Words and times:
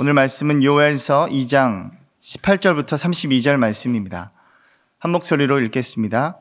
오늘 0.00 0.12
말씀은 0.12 0.62
요엘서 0.62 1.26
2장 1.26 1.90
18절부터 2.22 2.90
32절 2.90 3.56
말씀입니다. 3.56 4.30
한 5.00 5.10
목소리로 5.10 5.58
읽겠습니다. 5.58 6.36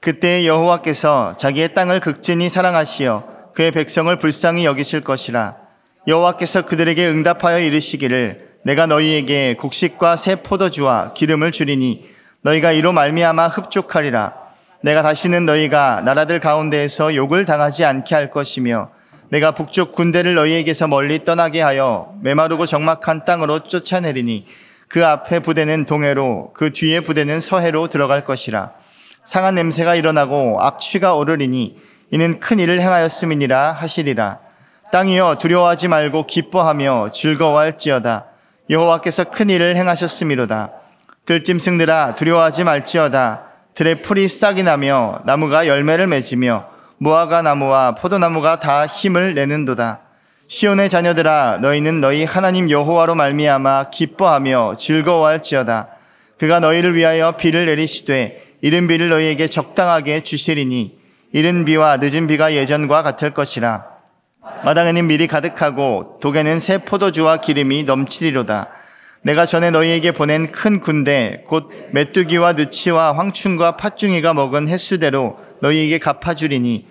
그때 0.00 0.44
여호와께서 0.44 1.34
자기의 1.36 1.72
땅을 1.72 2.00
극진히 2.00 2.48
사랑하시어 2.48 3.52
그의 3.54 3.70
백성을 3.70 4.18
불쌍히 4.18 4.64
여기실 4.64 5.02
것이라 5.02 5.54
여호와께서 6.08 6.62
그들에게 6.62 7.06
응답하여 7.06 7.60
이르시기를 7.60 8.56
내가 8.64 8.86
너희에게 8.86 9.54
곡식과 9.54 10.16
새 10.16 10.42
포도주와 10.42 11.12
기름을 11.14 11.52
주리니 11.52 12.08
너희가 12.40 12.72
이로 12.72 12.90
말미암아 12.92 13.46
흡족하리라 13.46 14.34
내가 14.82 15.02
다시는 15.02 15.46
너희가 15.46 16.00
나라들 16.00 16.40
가운데에서 16.40 17.14
욕을 17.14 17.44
당하지 17.44 17.84
않게 17.84 18.16
할 18.16 18.32
것이며 18.32 18.95
내가 19.28 19.50
북쪽 19.50 19.92
군대를 19.92 20.34
너희에게서 20.34 20.86
멀리 20.86 21.24
떠나게 21.24 21.60
하여 21.60 22.14
메마르고 22.22 22.66
적막한 22.66 23.24
땅으로 23.24 23.60
쫓아내리니 23.60 24.46
그 24.88 25.04
앞에 25.04 25.40
부대는 25.40 25.84
동해로 25.84 26.52
그 26.54 26.70
뒤에 26.70 27.00
부대는 27.00 27.40
서해로 27.40 27.88
들어갈 27.88 28.24
것이라. 28.24 28.72
상한 29.24 29.56
냄새가 29.56 29.96
일어나고 29.96 30.58
악취가 30.60 31.14
오르리니 31.14 31.76
이는 32.12 32.38
큰 32.38 32.60
일을 32.60 32.80
행하였음이니라 32.80 33.72
하시리라. 33.72 34.38
땅이여 34.92 35.38
두려워하지 35.40 35.88
말고 35.88 36.26
기뻐하며 36.26 37.10
즐거워할지어다. 37.12 38.26
여호와께서 38.70 39.24
큰 39.24 39.50
일을 39.50 39.76
행하셨음이로다. 39.76 40.70
들짐승들아 41.24 42.14
두려워하지 42.14 42.62
말지어다. 42.62 43.46
들의 43.74 44.02
풀이 44.02 44.28
싹이 44.28 44.62
나며 44.62 45.20
나무가 45.24 45.66
열매를 45.66 46.06
맺으며 46.06 46.75
무화과 46.98 47.42
나무와 47.42 47.94
포도나무가 47.94 48.58
다 48.58 48.86
힘을 48.86 49.34
내는도다. 49.34 50.00
시온의 50.48 50.88
자녀들아 50.88 51.58
너희는 51.60 52.00
너희 52.00 52.24
하나님 52.24 52.70
여호와로 52.70 53.14
말미암아 53.14 53.90
기뻐하며 53.90 54.76
즐거워할지어다. 54.78 55.88
그가 56.38 56.60
너희를 56.60 56.94
위하여 56.94 57.36
비를 57.36 57.66
내리시되 57.66 58.42
이른 58.62 58.86
비를 58.86 59.10
너희에게 59.10 59.48
적당하게 59.48 60.22
주시리니 60.22 60.98
이른 61.32 61.64
비와 61.64 61.98
늦은 61.98 62.26
비가 62.28 62.54
예전과 62.54 63.02
같을 63.02 63.32
것이라. 63.32 63.84
마당에는 64.64 65.06
밀이 65.06 65.26
가득하고 65.26 66.18
독에는 66.22 66.60
새 66.60 66.78
포도주와 66.78 67.38
기름이 67.38 67.82
넘치리로다. 67.84 68.70
내가 69.22 69.44
전에 69.44 69.70
너희에게 69.70 70.12
보낸 70.12 70.52
큰 70.52 70.80
군대 70.80 71.42
곧 71.48 71.68
메뚜기와 71.90 72.52
느치와 72.52 73.12
황충과 73.16 73.76
팥중이가 73.76 74.34
먹은 74.34 74.68
횟수대로 74.68 75.36
너희에게 75.62 75.98
갚아주리니 75.98 76.86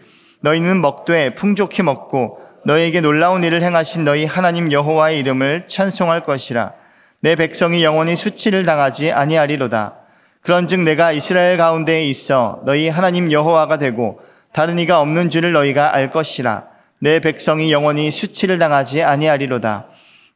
너희는 0.45 0.79
먹되 0.79 1.33
풍족히 1.33 1.81
먹고 1.81 2.37
너희에게 2.65 3.01
놀라운 3.01 3.43
일을 3.43 3.63
행하신 3.63 4.05
너희 4.05 4.25
하나님 4.25 4.71
여호와의 4.71 5.19
이름을 5.19 5.65
찬송할 5.67 6.23
것이라. 6.23 6.73
내 7.19 7.35
백성이 7.35 7.83
영원히 7.83 8.15
수치를 8.15 8.63
당하지 8.63 9.11
아니하리로다. 9.11 9.95
그런즉 10.41 10.81
내가 10.81 11.11
이스라엘 11.11 11.57
가운데에 11.57 12.05
있어 12.05 12.61
너희 12.63 12.89
하나님 12.89 13.31
여호와가 13.31 13.77
되고 13.77 14.19
다른 14.53 14.77
이가 14.77 15.01
없는 15.01 15.31
줄을 15.31 15.51
너희가 15.51 15.95
알 15.95 16.11
것이라. 16.11 16.65
내 16.99 17.19
백성이 17.19 17.71
영원히 17.71 18.11
수치를 18.11 18.59
당하지 18.59 19.01
아니하리로다. 19.01 19.87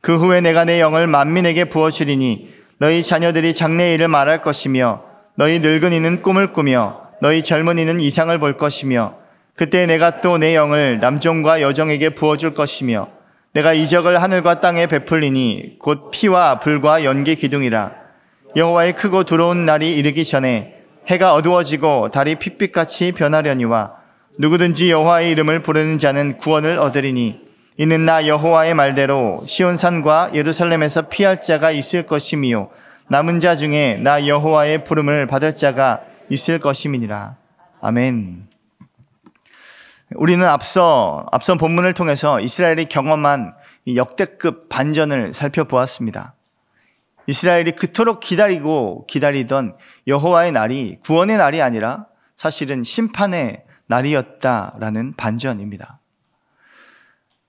그 0.01 0.17
후에 0.17 0.41
내가 0.41 0.65
내 0.65 0.81
영을 0.81 1.05
만민에게 1.05 1.65
부어 1.65 1.91
주리니 1.91 2.49
너희 2.79 3.03
자녀들이 3.03 3.53
장래 3.53 3.93
일을 3.93 4.07
말할 4.07 4.41
것이며 4.41 5.03
너희 5.35 5.59
늙은이는 5.59 6.23
꿈을 6.23 6.51
꾸며 6.51 7.01
너희 7.21 7.43
젊은이는 7.43 8.01
이상을 8.01 8.35
볼 8.39 8.57
것이며 8.57 9.19
그때 9.59 9.85
내가 9.85 10.21
또 10.21 10.37
내 10.37 10.55
영을 10.55 10.99
남종과 11.01 11.61
여종에게 11.61 12.11
부어줄 12.11 12.53
것이며 12.53 13.09
내가 13.51 13.73
이적을 13.73 14.21
하늘과 14.21 14.61
땅에 14.61 14.87
베풀리니 14.87 15.79
곧 15.79 16.11
피와 16.11 16.61
불과 16.61 17.03
연기 17.03 17.35
기둥이라 17.35 17.91
여호와의 18.55 18.93
크고 18.93 19.25
두려운 19.25 19.65
날이 19.65 19.97
이르기 19.97 20.23
전에 20.23 20.75
해가 21.09 21.33
어두워지고 21.33 22.07
달이 22.07 22.35
핏빛같이 22.35 23.11
변하려니와 23.11 23.95
누구든지 24.37 24.91
여호와의 24.91 25.31
이름을 25.31 25.61
부르는 25.61 25.99
자는 25.99 26.37
구원을 26.37 26.79
얻으리니 26.79 27.41
이는 27.77 28.05
나 28.05 28.25
여호와의 28.25 28.75
말대로 28.75 29.43
시온산과 29.45 30.31
예루살렘에서 30.35 31.09
피할 31.09 31.41
자가 31.41 31.71
있을 31.71 32.03
것이미요 32.03 32.69
남은 33.09 33.41
자 33.41 33.57
중에 33.57 33.99
나 34.01 34.25
여호와의 34.25 34.85
부름을 34.85 35.27
받을 35.27 35.53
자가 35.53 35.99
있을 36.29 36.59
것임이니라. 36.59 37.35
아멘. 37.81 38.48
우리는 40.15 40.45
앞서 40.45 41.27
앞선 41.31 41.57
본문을 41.57 41.93
통해서 41.93 42.39
이스라엘이 42.39 42.85
경험한 42.85 43.53
역대급 43.95 44.67
반전을 44.69 45.33
살펴보았습니다. 45.33 46.35
이스라엘이 47.27 47.73
그토록 47.73 48.19
기다리고 48.19 49.05
기다리던 49.05 49.77
여호와의 50.07 50.51
날이 50.51 50.97
구원의 51.01 51.37
날이 51.37 51.61
아니라 51.61 52.07
사실은 52.35 52.81
심판의 52.81 53.65
날이었다라는 53.85 55.15
반전입니다. 55.15 55.99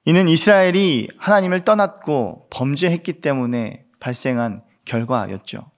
이는 0.04 0.28
이스라엘이 0.28 1.08
하나님을 1.18 1.64
떠났고 1.64 2.48
범죄했기 2.50 3.20
때문에 3.20 3.84
발생한 4.00 4.62
결과였죠. 4.84 5.70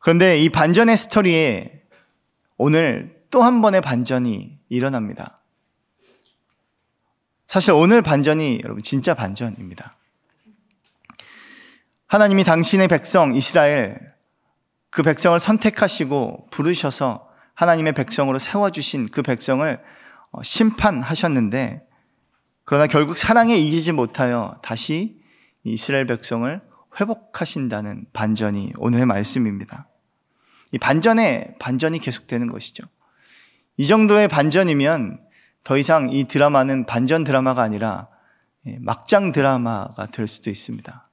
그런데 0.00 0.38
이 0.38 0.48
반전의 0.48 0.96
스토리에 0.96 1.82
오늘 2.56 3.22
또 3.30 3.42
한 3.42 3.62
번의 3.62 3.80
반전이 3.80 4.58
일어납니다. 4.68 5.36
사실 7.52 7.72
오늘 7.72 8.00
반전이 8.00 8.60
여러분 8.64 8.82
진짜 8.82 9.12
반전입니다. 9.12 9.92
하나님이 12.06 12.44
당신의 12.44 12.88
백성 12.88 13.34
이스라엘 13.34 13.98
그 14.88 15.02
백성을 15.02 15.38
선택하시고 15.38 16.46
부르셔서 16.50 17.28
하나님의 17.52 17.92
백성으로 17.92 18.38
세워주신 18.38 19.10
그 19.10 19.20
백성을 19.20 19.82
어, 20.30 20.42
심판하셨는데 20.42 21.82
그러나 22.64 22.86
결국 22.86 23.18
사랑에 23.18 23.54
이기지 23.54 23.92
못하여 23.92 24.58
다시 24.62 25.20
이스라엘 25.62 26.06
백성을 26.06 26.58
회복하신다는 26.98 28.06
반전이 28.14 28.72
오늘의 28.78 29.04
말씀입니다. 29.04 29.88
이 30.70 30.78
반전에 30.78 31.56
반전이 31.58 31.98
계속되는 31.98 32.50
것이죠. 32.50 32.84
이 33.76 33.86
정도의 33.86 34.28
반전이면 34.28 35.31
더 35.64 35.76
이상 35.76 36.10
이 36.10 36.24
드라마는 36.24 36.86
반전 36.86 37.24
드라마가 37.24 37.62
아니라 37.62 38.08
예, 38.66 38.78
막장 38.80 39.32
드라마가 39.32 40.06
될 40.06 40.28
수도 40.28 40.50
있습니다. 40.50 41.04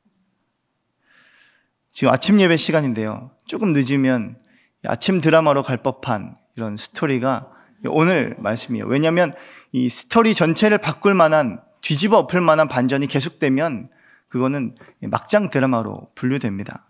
지금 1.92 2.14
아침 2.14 2.40
예배 2.40 2.58
시간인데요. 2.58 3.32
조금 3.46 3.74
늦으면 3.74 4.38
아침 4.86 5.22
드라마로 5.22 5.64
갈 5.64 5.78
법한 5.78 6.38
이런 6.56 6.78
스토리가 6.78 7.52
오늘 7.88 8.36
말씀이에요. 8.40 8.86
왜냐하면 8.86 9.34
이 9.72 9.90
스토리 9.90 10.34
전체를 10.34 10.78
바꿀 10.78 11.14
만한 11.14 11.62
뒤집어 11.82 12.18
엎을 12.20 12.42
만한 12.42 12.68
반전이 12.68 13.08
계속되면 13.08 13.90
그거는 14.28 14.76
막장 15.02 15.50
드라마로 15.50 16.12
분류됩니다. 16.16 16.86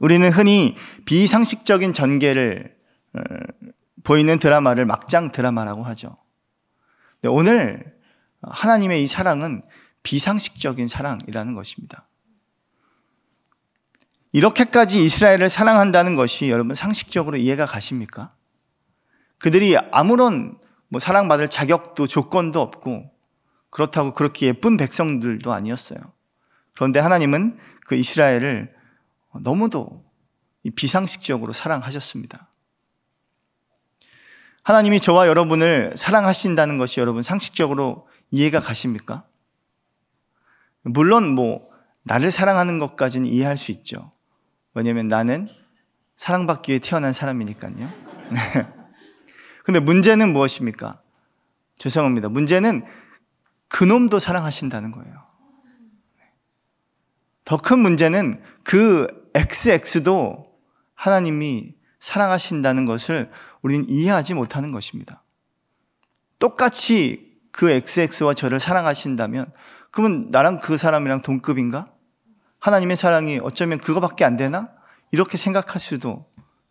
우리는 0.00 0.28
흔히 0.30 0.76
비상식적인 1.04 1.92
전개를 1.92 2.74
어, 3.12 3.20
보이는 4.04 4.38
드라마를 4.38 4.86
막장 4.86 5.32
드라마라고 5.32 5.84
하죠. 5.84 6.14
오늘 7.24 7.94
하나님의 8.42 9.02
이 9.04 9.06
사랑은 9.06 9.62
비상식적인 10.02 10.88
사랑이라는 10.88 11.54
것입니다. 11.54 12.08
이렇게까지 14.32 15.04
이스라엘을 15.04 15.48
사랑한다는 15.48 16.14
것이 16.14 16.50
여러분 16.50 16.74
상식적으로 16.74 17.36
이해가 17.36 17.66
가십니까? 17.66 18.30
그들이 19.38 19.76
아무런 19.90 20.58
뭐 20.88 21.00
사랑받을 21.00 21.48
자격도 21.48 22.06
조건도 22.06 22.60
없고 22.60 23.10
그렇다고 23.70 24.14
그렇게 24.14 24.46
예쁜 24.46 24.76
백성들도 24.76 25.52
아니었어요. 25.52 25.98
그런데 26.74 27.00
하나님은 27.00 27.58
그 27.86 27.94
이스라엘을 27.94 28.72
너무도 29.40 30.04
비상식적으로 30.74 31.52
사랑하셨습니다. 31.52 32.49
하나님이 34.70 35.00
저와 35.00 35.26
여러분을 35.26 35.94
사랑하신다는 35.96 36.78
것이 36.78 37.00
여러분 37.00 37.24
상식적으로 37.24 38.06
이해가 38.30 38.60
가십니까? 38.60 39.24
물론 40.82 41.34
뭐 41.34 41.68
나를 42.04 42.30
사랑하는 42.30 42.78
것까지는 42.78 43.28
이해할 43.28 43.56
수 43.56 43.72
있죠. 43.72 44.12
왜냐하면 44.74 45.08
나는 45.08 45.48
사랑받기 46.14 46.70
위해 46.70 46.78
태어난 46.78 47.12
사람이니까요. 47.12 47.74
네. 47.74 48.68
근데 49.64 49.80
문제는 49.80 50.32
무엇입니까? 50.32 51.02
죄송합니다. 51.74 52.28
문제는 52.28 52.84
그놈도 53.66 54.20
사랑하신다는 54.20 54.92
거예요. 54.92 55.26
더 57.44 57.56
큰 57.56 57.80
문제는 57.80 58.40
그 58.62 59.08
XX도 59.34 60.44
하나님이 60.94 61.74
사랑하신다는 62.00 62.86
것을 62.86 63.30
우리는 63.62 63.88
이해하지 63.88 64.34
못하는 64.34 64.72
것입니다. 64.72 65.22
똑같이 66.38 67.38
그 67.52 67.70
XX와 67.70 68.34
저를 68.34 68.58
사랑하신다면 68.58 69.52
그러면 69.90 70.28
나랑 70.30 70.60
그 70.60 70.76
사람이랑 70.76 71.20
동급인가? 71.20 71.84
하나님의 72.58 72.96
사랑이 72.96 73.40
어쩌면 73.42 73.78
그거밖에 73.78 74.24
안 74.24 74.36
되나? 74.36 74.66
이렇게 75.12 75.36
생각할 75.36 75.80
수도 75.80 76.26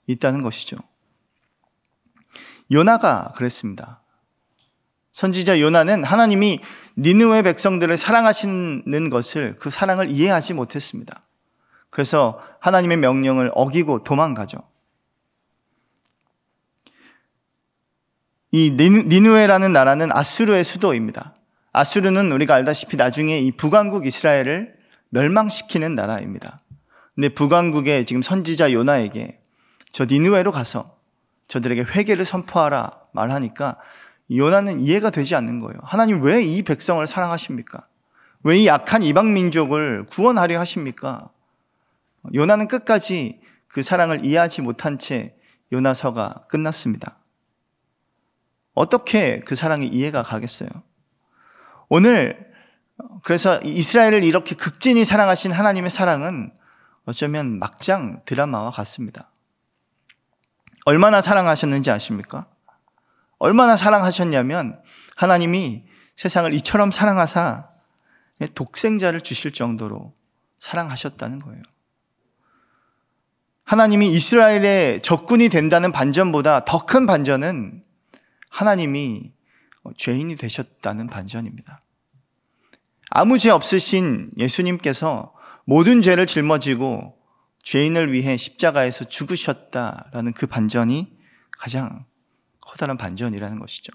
있다는 0.07 0.41
것이죠. 0.43 0.77
요나가 2.71 3.33
그랬습니다. 3.35 4.01
선지자 5.11 5.59
요나는 5.59 6.03
하나님이 6.03 6.59
니느웨 6.97 7.41
백성들을 7.41 7.97
사랑하시는 7.97 9.09
것을 9.09 9.57
그 9.59 9.69
사랑을 9.69 10.09
이해하지 10.09 10.53
못했습니다. 10.53 11.21
그래서 11.89 12.39
하나님의 12.59 12.97
명령을 12.97 13.51
어기고 13.53 14.03
도망가죠. 14.03 14.68
이 18.51 18.71
니누에라는 18.71 19.71
나라는 19.73 20.09
아수르의 20.11 20.63
수도입니다. 20.63 21.35
아수르는 21.71 22.31
우리가 22.31 22.55
알다시피 22.55 22.97
나중에 22.97 23.39
이 23.39 23.51
북왕국 23.51 24.07
이스라엘을 24.07 24.75
멸망시키는 25.09 25.95
나라입니다. 25.95 26.59
근데 27.13 27.29
북왕국의 27.29 28.05
지금 28.05 28.21
선지자 28.21 28.73
요나에게 28.73 29.39
저 29.91 30.05
니누에로 30.05 30.51
가서 30.51 30.97
저들에게 31.47 31.83
회개를 31.83 32.25
선포하라 32.25 32.91
말하니까 33.13 33.77
요나는 34.31 34.81
이해가 34.81 35.09
되지 35.09 35.35
않는 35.35 35.59
거예요. 35.59 35.79
하나님 35.83 36.21
왜 36.21 36.43
이 36.43 36.61
백성을 36.63 37.05
사랑하십니까? 37.05 37.81
왜 38.43 38.59
이 38.59 38.67
약한 38.67 39.03
이방 39.03 39.33
민족을 39.33 40.05
구원하려 40.07 40.59
하십니까? 40.59 41.29
요나는 42.33 42.67
끝까지 42.67 43.41
그 43.67 43.83
사랑을 43.83 44.23
이해하지 44.25 44.61
못한 44.61 44.97
채 44.97 45.35
요나서가 45.71 46.45
끝났습니다. 46.49 47.18
어떻게 48.79 49.41
그 49.41 49.57
사랑이 49.57 49.87
이해가 49.87 50.23
가겠어요? 50.23 50.69
오늘 51.89 52.49
그래서 53.25 53.59
이스라엘을 53.61 54.23
이렇게 54.23 54.55
극진히 54.55 55.03
사랑하신 55.03 55.51
하나님의 55.51 55.91
사랑은 55.91 56.53
어쩌면 57.03 57.59
막장 57.59 58.21
드라마와 58.23 58.71
같습니다. 58.71 59.33
얼마나 60.85 61.19
사랑하셨는지 61.19 61.91
아십니까? 61.91 62.47
얼마나 63.37 63.75
사랑하셨냐면 63.75 64.81
하나님이 65.17 65.83
세상을 66.15 66.53
이처럼 66.53 66.91
사랑하사 66.91 67.67
독생자를 68.55 69.19
주실 69.19 69.51
정도로 69.51 70.13
사랑하셨다는 70.59 71.39
거예요. 71.39 71.61
하나님이 73.65 74.09
이스라엘의 74.13 75.01
적군이 75.01 75.49
된다는 75.49 75.91
반전보다 75.91 76.63
더 76.63 76.85
큰 76.85 77.05
반전은 77.05 77.83
하나님이 78.49 79.31
죄인이 79.97 80.35
되셨다는 80.35 81.07
반전입니다. 81.07 81.79
아무 83.09 83.39
죄 83.39 83.49
없으신 83.49 84.31
예수님께서 84.37 85.33
모든 85.65 86.01
죄를 86.01 86.25
짊어지고 86.25 87.17
죄인을 87.63 88.11
위해 88.11 88.37
십자가에서 88.37 89.05
죽으셨다라는 89.05 90.33
그 90.33 90.47
반전이 90.47 91.17
가장 91.57 92.05
커다란 92.61 92.97
반전이라는 92.97 93.59
것이죠. 93.59 93.91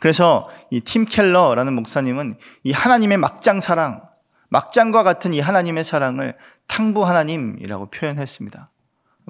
그래서 0.00 0.48
이 0.70 0.80
팀 0.80 1.04
켈러라는 1.04 1.74
목사님은 1.74 2.38
이 2.64 2.72
하나님의 2.72 3.18
막장 3.18 3.60
사랑, 3.60 4.08
막장과 4.48 5.02
같은 5.02 5.34
이 5.34 5.40
하나님의 5.40 5.84
사랑을 5.84 6.36
탕부 6.68 7.04
하나님이라고 7.06 7.90
표현했습니다. 7.90 8.66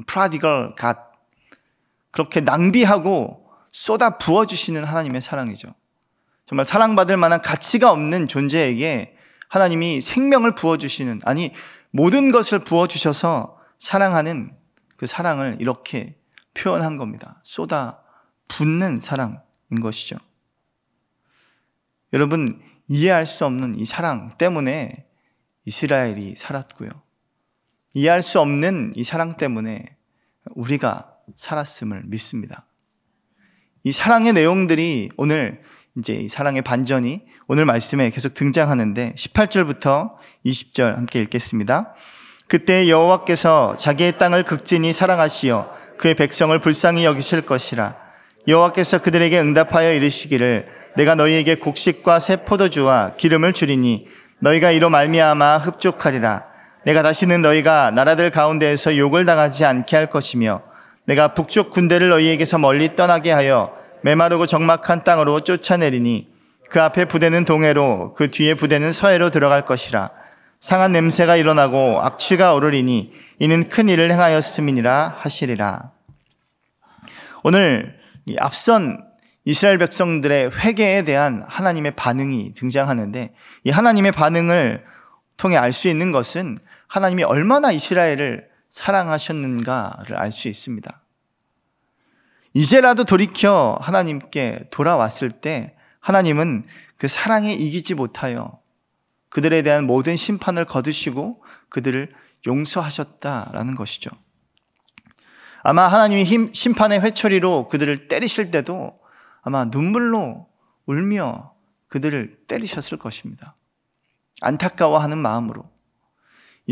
프라디걸 0.06 0.74
갓. 0.76 1.08
그렇게 2.10 2.40
낭비하고 2.40 3.38
쏟아 3.70 4.18
부어주시는 4.18 4.84
하나님의 4.84 5.22
사랑이죠. 5.22 5.74
정말 6.46 6.66
사랑받을 6.66 7.16
만한 7.16 7.42
가치가 7.42 7.90
없는 7.92 8.28
존재에게 8.28 9.14
하나님이 9.48 10.00
생명을 10.00 10.54
부어주시는, 10.54 11.20
아니, 11.24 11.52
모든 11.90 12.30
것을 12.30 12.60
부어주셔서 12.60 13.58
사랑하는 13.78 14.56
그 14.96 15.06
사랑을 15.06 15.56
이렇게 15.60 16.18
표현한 16.54 16.96
겁니다. 16.96 17.40
쏟아 17.44 18.02
붓는 18.48 19.00
사랑인 19.00 19.40
것이죠. 19.80 20.16
여러분, 22.12 22.62
이해할 22.88 23.26
수 23.26 23.44
없는 23.44 23.74
이 23.78 23.84
사랑 23.84 24.30
때문에 24.38 25.06
이스라엘이 25.66 26.36
살았고요. 26.36 26.90
이해할 27.94 28.22
수 28.22 28.40
없는 28.40 28.92
이 28.96 29.04
사랑 29.04 29.36
때문에 29.36 29.84
우리가 30.54 31.14
살았음을 31.36 32.04
믿습니다. 32.06 32.67
이 33.88 33.93
사랑의 33.93 34.35
내용들이 34.35 35.08
오늘 35.17 35.62
이제 35.96 36.12
이 36.12 36.29
사랑의 36.29 36.61
반전이 36.61 37.23
오늘 37.46 37.64
말씀에 37.64 38.11
계속 38.11 38.35
등장하는데 38.35 39.14
18절부터 39.17 40.11
20절 40.44 40.94
함께 40.94 41.23
읽겠습니다. 41.23 41.94
그때 42.49 42.87
여호와께서 42.90 43.79
자기의 43.79 44.19
땅을 44.19 44.43
극진히 44.43 44.93
사랑하시어 44.93 45.75
그의 45.96 46.17
백성을 46.17 46.58
불쌍히 46.58 47.06
여기실 47.06 47.40
것이라 47.46 47.96
여호와께서 48.46 48.99
그들에게 48.99 49.40
응답하여 49.40 49.94
이르시기를 49.94 50.69
내가 50.96 51.14
너희에게 51.14 51.55
곡식과 51.55 52.20
새 52.20 52.44
포도주와 52.44 53.14
기름을 53.17 53.55
주리니 53.55 54.06
너희가 54.40 54.70
이로 54.70 54.90
말미암아 54.90 55.56
흡족하리라 55.56 56.44
내가 56.85 57.02
다시는 57.02 57.40
너희가 57.40 57.93
나라들 57.93 58.29
가운데에서 58.29 58.99
욕을 58.99 59.25
당하지 59.25 59.64
않게 59.64 59.96
할 59.96 60.11
것이며 60.11 60.67
내가 61.08 61.28
북쪽 61.28 61.70
군대를 61.70 62.10
너희에게서 62.10 62.58
멀리 62.58 62.94
떠나게 62.94 63.32
하여 63.32 63.75
메마르고 64.02 64.44
적막한 64.44 65.05
땅으로 65.05 65.40
쫓아내리니 65.40 66.28
그 66.69 66.82
앞에 66.82 67.06
부대는 67.06 67.46
동해로 67.46 68.12
그 68.12 68.31
뒤에 68.31 68.52
부대는 68.52 68.93
서해로 68.93 69.31
들어갈 69.31 69.64
것이라 69.64 70.10
상한 70.60 70.93
냄새가 70.93 71.37
일어나고 71.37 72.02
악취가 72.02 72.52
오르리니 72.52 73.12
이는 73.38 73.70
큰 73.70 73.88
일을 73.88 74.10
행하였음이니라 74.10 75.14
하시리라. 75.16 75.93
오늘 77.43 77.99
이 78.26 78.37
앞선 78.38 79.02
이스라엘 79.46 79.78
백성들의 79.78 80.50
회개에 80.58 81.02
대한 81.02 81.43
하나님의 81.46 81.93
반응이 81.93 82.52
등장하는데 82.52 83.32
이 83.64 83.70
하나님의 83.70 84.12
반응을 84.12 84.84
통해 85.38 85.56
알 85.56 85.72
수 85.72 85.88
있는 85.88 86.12
것은 86.12 86.58
하나님이 86.87 87.22
얼마나 87.22 87.72
이스라엘을 87.72 88.47
사랑하셨는가를 88.70 90.16
알 90.16 90.32
수 90.32 90.48
있습니다. 90.48 91.02
이제라도 92.54 93.04
돌이켜 93.04 93.78
하나님께 93.80 94.68
돌아왔을 94.70 95.30
때 95.30 95.76
하나님은 96.00 96.64
그 96.96 97.08
사랑에 97.08 97.52
이기지 97.52 97.94
못하여 97.94 98.60
그들에 99.28 99.62
대한 99.62 99.86
모든 99.86 100.16
심판을 100.16 100.64
거두시고 100.64 101.42
그들을 101.68 102.12
용서하셨다라는 102.46 103.75
것이죠. 103.75 104.10
아마 105.62 105.87
하나님이 105.87 106.25
힘, 106.25 106.52
심판의 106.52 107.00
회초리로 107.00 107.68
그들을 107.68 108.08
때리실 108.08 108.50
때도 108.50 108.98
아마 109.42 109.66
눈물로 109.66 110.48
울며 110.87 111.52
그들을 111.88 112.44
때리셨을 112.46 112.98
것입니다. 112.98 113.54
안타까워하는 114.40 115.18
마음으로. 115.18 115.70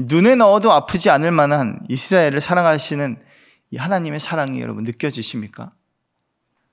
눈에 0.02 0.34
넣어도 0.34 0.72
아프지 0.72 1.10
않을 1.10 1.30
만한 1.30 1.78
이스라엘을 1.88 2.40
사랑하시는 2.40 3.22
이 3.70 3.76
하나님의 3.76 4.20
사랑이 4.20 4.60
여러분 4.60 4.84
느껴지십니까? 4.84 5.70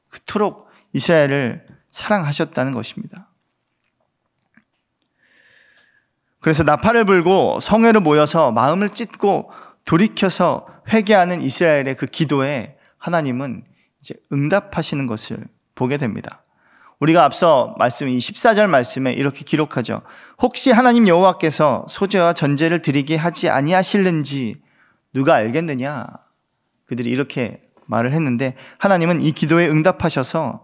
그토록 0.10 0.68
이스라엘을 0.94 1.66
사랑하셨다는 1.92 2.74
것입니다. 2.74 3.30
그래서 6.40 6.64
나팔을 6.64 7.06
불고 7.06 7.60
성회로 7.62 8.02
모여서 8.02 8.52
마음을 8.52 8.90
찢고 8.90 9.50
돌이켜서 9.86 10.68
회개하는 10.92 11.42
이스라엘의 11.42 11.96
그 11.96 12.06
기도에 12.06 12.78
하나님은 12.98 13.64
이제 14.02 14.16
응답하시는 14.32 15.08
것을 15.08 15.48
보게 15.76 15.98
됩니다. 15.98 16.43
우리가 17.00 17.24
앞서 17.26 17.76
말씀 17.78 18.08
이 18.08 18.18
14절 18.18 18.68
말씀에 18.68 19.14
이렇게 19.14 19.44
기록하죠. 19.44 20.02
혹시 20.42 20.72
하나님 20.72 21.08
여호와께서 21.08 21.86
소재와 21.90 22.34
전제를 22.34 22.82
드리게 22.82 23.16
하지 23.16 23.50
아니하실는지 23.50 24.62
누가 25.14 25.36
알겠느냐? 25.36 26.08
그들이 26.86 27.10
이렇게 27.10 27.62
말을 27.86 28.14
했는데 28.14 28.56
하나님은 28.78 29.22
이 29.22 29.32
기도에 29.32 29.68
응답하셔서 29.68 30.64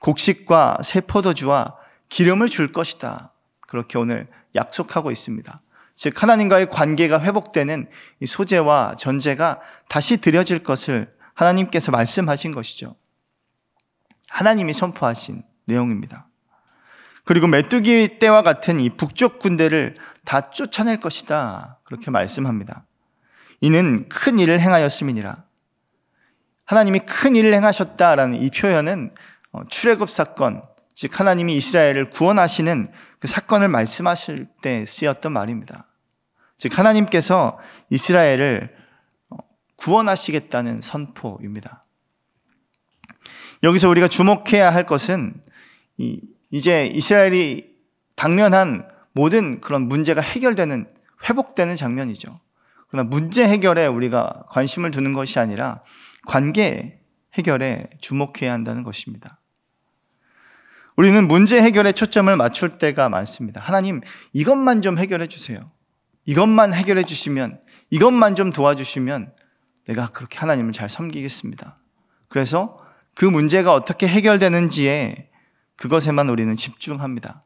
곡식과 0.00 0.78
새 0.82 1.00
포도주와 1.00 1.76
기름을 2.08 2.48
줄 2.48 2.72
것이다. 2.72 3.32
그렇게 3.60 3.98
오늘 3.98 4.28
약속하고 4.54 5.10
있습니다. 5.10 5.58
즉 5.94 6.22
하나님과의 6.22 6.70
관계가 6.70 7.20
회복되는 7.20 7.88
이 8.20 8.26
소재와 8.26 8.96
전제가 8.98 9.60
다시 9.88 10.16
드려질 10.16 10.64
것을 10.64 11.12
하나님께서 11.34 11.90
말씀하신 11.92 12.52
것이죠. 12.52 12.96
하나님이 14.28 14.72
선포하신 14.72 15.42
내용입니다. 15.66 16.28
그리고 17.24 17.46
메뚜기 17.46 18.18
때와 18.18 18.42
같은 18.42 18.80
이 18.80 18.90
북쪽 18.90 19.38
군대를 19.38 19.94
다 20.24 20.42
쫓아낼 20.42 20.98
것이다. 20.98 21.80
그렇게 21.84 22.10
말씀합니다. 22.10 22.84
이는 23.60 24.08
큰 24.08 24.38
일을 24.38 24.60
행하였음이니라. 24.60 25.44
하나님이 26.66 27.00
큰 27.00 27.36
일을 27.36 27.54
행하셨다라는 27.54 28.40
이 28.40 28.50
표현은 28.50 29.10
어, 29.52 29.62
출애굽 29.68 30.10
사건, 30.10 30.62
즉 30.94 31.18
하나님이 31.18 31.56
이스라엘을 31.56 32.10
구원하시는 32.10 32.92
그 33.18 33.28
사건을 33.28 33.68
말씀하실 33.68 34.48
때 34.62 34.84
쓰였던 34.86 35.32
말입니다. 35.32 35.86
즉 36.56 36.78
하나님께서 36.78 37.58
이스라엘을 37.90 38.74
어, 39.30 39.36
구원하시겠다는 39.76 40.80
선포입니다. 40.80 41.82
여기서 43.62 43.88
우리가 43.88 44.08
주목해야 44.08 44.72
할 44.72 44.84
것은 44.84 45.34
이제 46.50 46.86
이스라엘이 46.86 47.74
당면한 48.16 48.88
모든 49.12 49.60
그런 49.60 49.82
문제가 49.82 50.20
해결되는 50.20 50.88
회복되는 51.28 51.76
장면이죠. 51.76 52.30
그러나 52.88 53.08
문제 53.08 53.46
해결에 53.46 53.86
우리가 53.86 54.44
관심을 54.50 54.90
두는 54.90 55.12
것이 55.12 55.38
아니라 55.38 55.82
관계 56.26 57.00
해결에 57.34 57.88
주목해야 58.00 58.52
한다는 58.52 58.82
것입니다. 58.82 59.40
우리는 60.96 61.26
문제 61.26 61.60
해결에 61.60 61.92
초점을 61.92 62.34
맞출 62.36 62.78
때가 62.78 63.08
많습니다. 63.08 63.60
하나님, 63.60 64.00
이것만 64.32 64.80
좀 64.80 64.96
해결해 64.98 65.26
주세요. 65.26 65.66
이것만 66.24 66.72
해결해 66.72 67.02
주시면, 67.02 67.60
이것만 67.90 68.36
좀 68.36 68.50
도와주시면 68.50 69.34
내가 69.88 70.08
그렇게 70.08 70.38
하나님을 70.38 70.72
잘 70.72 70.88
섬기겠습니다. 70.88 71.76
그래서 72.28 72.78
그 73.14 73.24
문제가 73.24 73.74
어떻게 73.74 74.06
해결되는지에 74.06 75.30
그것에만 75.76 76.28
우리는 76.28 76.54
집중합니다. 76.54 77.42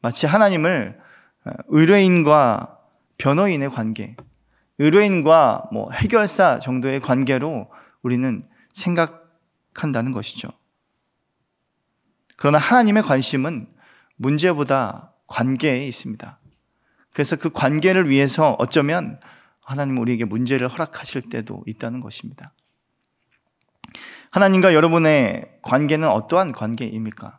마치 0.00 0.26
하나님을 0.26 0.98
어, 1.44 1.50
의뢰인과 1.68 2.78
변호인의 3.18 3.70
관계, 3.70 4.16
의뢰인과 4.78 5.68
뭐 5.72 5.90
해결사 5.92 6.58
정도의 6.58 7.00
관계로 7.00 7.70
우리는 8.02 8.40
생각한다는 8.72 10.12
것이죠. 10.12 10.48
그러나 12.36 12.58
하나님의 12.58 13.04
관심은 13.04 13.68
문제보다 14.16 15.12
관계에 15.26 15.86
있습니다. 15.86 16.40
그래서 17.12 17.36
그 17.36 17.50
관계를 17.50 18.08
위해서 18.08 18.56
어쩌면 18.58 19.20
하나님 19.60 19.98
우리에게 19.98 20.24
문제를 20.24 20.68
허락하실 20.68 21.28
때도 21.28 21.62
있다는 21.66 22.00
것입니다. 22.00 22.52
하나님과 24.30 24.74
여러분의 24.74 25.58
관계는 25.62 26.08
어떠한 26.08 26.52
관계입니까? 26.52 27.38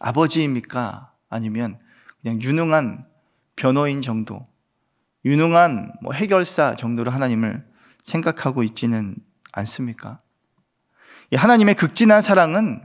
아버지입니까? 0.00 1.12
아니면 1.28 1.78
그냥 2.20 2.42
유능한 2.42 3.06
변호인 3.54 4.02
정도, 4.02 4.42
유능한 5.24 5.92
뭐 6.02 6.12
해결사 6.12 6.74
정도로 6.74 7.10
하나님을 7.10 7.64
생각하고 8.02 8.62
있지는 8.64 9.14
않습니까? 9.52 10.18
하나님의 11.32 11.74
극진한 11.76 12.22
사랑은 12.22 12.82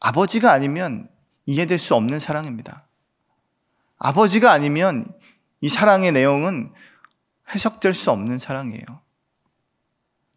아버지가 0.00 0.52
아니면 0.52 1.08
이해될 1.46 1.78
수 1.78 1.94
없는 1.94 2.18
사랑입니다. 2.18 2.86
아버지가 3.98 4.52
아니면 4.52 5.06
이 5.60 5.68
사랑의 5.68 6.12
내용은 6.12 6.72
해석될 7.54 7.94
수 7.94 8.10
없는 8.10 8.38
사랑이에요. 8.38 8.84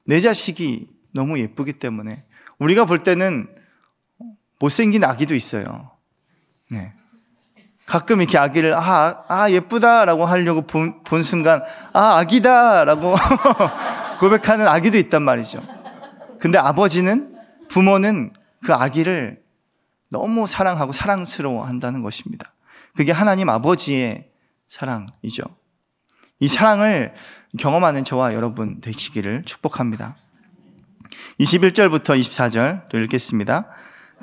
내 0.05 0.21
자식이 0.21 0.87
너무 1.13 1.39
예쁘기 1.39 1.73
때문에 1.73 2.25
우리가 2.59 2.85
볼 2.85 3.03
때는 3.03 3.53
못생긴 4.59 5.03
아기도 5.03 5.35
있어요. 5.35 5.91
네. 6.69 6.93
가끔 7.85 8.21
이렇게 8.21 8.37
아기를 8.37 8.73
아, 8.73 9.23
아 9.27 9.49
예쁘다라고 9.49 10.25
하려고 10.25 10.61
본, 10.63 11.03
본 11.03 11.23
순간 11.23 11.63
아 11.93 12.17
아기다라고 12.17 13.15
고백하는 14.19 14.67
아기도 14.67 14.97
있단 14.97 15.21
말이죠. 15.21 15.61
근데 16.39 16.57
아버지는 16.57 17.35
부모는 17.69 18.33
그 18.65 18.73
아기를 18.73 19.41
너무 20.09 20.47
사랑하고 20.47 20.91
사랑스러워 20.91 21.65
한다는 21.65 22.01
것입니다. 22.01 22.53
그게 22.95 23.11
하나님 23.11 23.49
아버지의 23.49 24.29
사랑이죠. 24.67 25.43
이 26.39 26.47
사랑을 26.47 27.13
경험하는 27.57 28.03
저와 28.03 28.33
여러분 28.33 28.81
되시기를 28.81 29.43
축복합니다. 29.45 30.17
21절부터 31.39 32.19
24절 32.19 32.89
또 32.89 32.99
읽겠습니다. 32.99 33.67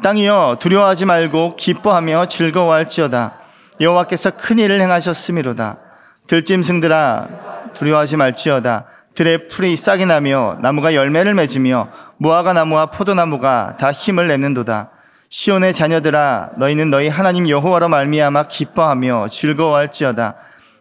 땅이여 0.02 0.56
두려워하지 0.60 1.04
말고 1.04 1.56
기뻐하며 1.56 2.26
즐거워할지어다. 2.26 3.34
여호와께서 3.80 4.30
큰 4.32 4.58
일을 4.58 4.80
행하셨음이로다. 4.80 5.78
들짐승들아 6.26 7.28
두려워하지 7.74 8.16
말지어다. 8.16 8.86
들의 9.14 9.46
풀이 9.46 9.76
싹이 9.76 10.06
나며 10.06 10.58
나무가 10.60 10.94
열매를 10.94 11.34
맺으며 11.34 11.88
무화과 12.18 12.52
나무와 12.52 12.86
포도나무가 12.86 13.76
다 13.78 13.92
힘을 13.92 14.26
내는도다. 14.28 14.90
시온의 15.28 15.72
자녀들아 15.72 16.50
너희는 16.58 16.90
너희 16.90 17.08
하나님 17.08 17.48
여호와로 17.48 17.88
말미암아 17.88 18.44
기뻐하며 18.44 19.28
즐거워할지어다. 19.28 20.34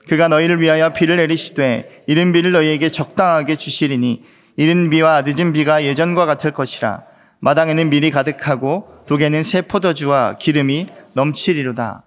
그가 0.10 0.28
너희를 0.28 0.60
위하여 0.60 0.90
비를 0.90 1.18
내리시되 1.18 2.04
이른 2.08 2.32
비를 2.34 2.52
너희에게 2.52 2.90
적당하게 2.90 3.56
주시리니 3.56 4.24
이른 4.58 4.90
비와 4.90 5.22
늦은 5.22 5.54
비가 5.54 5.84
예전과 5.84 6.26
같을 6.26 6.52
것이라. 6.52 7.13
마당에는 7.44 7.90
밀이 7.90 8.10
가득하고 8.10 9.04
독에는 9.06 9.44
새 9.44 9.64
포도주와 9.64 10.38
기름이 10.38 10.88
넘치리로다. 11.12 12.06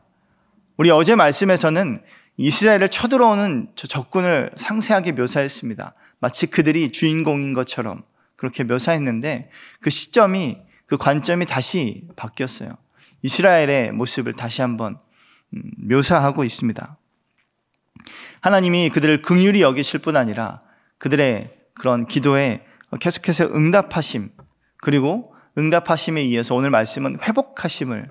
우리 0.78 0.90
어제 0.90 1.14
말씀에서는 1.14 2.02
이스라엘을 2.38 2.88
쳐들어오는 2.88 3.68
적군을 3.76 4.50
상세하게 4.54 5.12
묘사했습니다. 5.12 5.94
마치 6.20 6.46
그들이 6.46 6.90
주인공인 6.90 7.52
것처럼 7.52 8.02
그렇게 8.36 8.64
묘사했는데 8.64 9.50
그 9.82 9.90
시점이 9.90 10.56
그 10.86 10.96
관점이 10.96 11.44
다시 11.44 12.08
바뀌었어요. 12.16 12.70
이스라엘의 13.20 13.92
모습을 13.92 14.32
다시 14.32 14.62
한번 14.62 14.98
음, 15.52 15.62
묘사하고 15.86 16.44
있습니다. 16.44 16.96
하나님이 18.40 18.88
그들을 18.88 19.20
긍휼히 19.20 19.60
여기실 19.60 20.00
뿐 20.00 20.16
아니라 20.16 20.62
그들의 20.96 21.52
그런 21.74 22.06
기도에 22.06 22.64
계속해서 23.00 23.50
응답하심 23.54 24.30
그리고 24.86 25.24
응답하심에 25.58 26.20
의해서 26.20 26.54
오늘 26.54 26.70
말씀은 26.70 27.18
회복하심을 27.20 28.08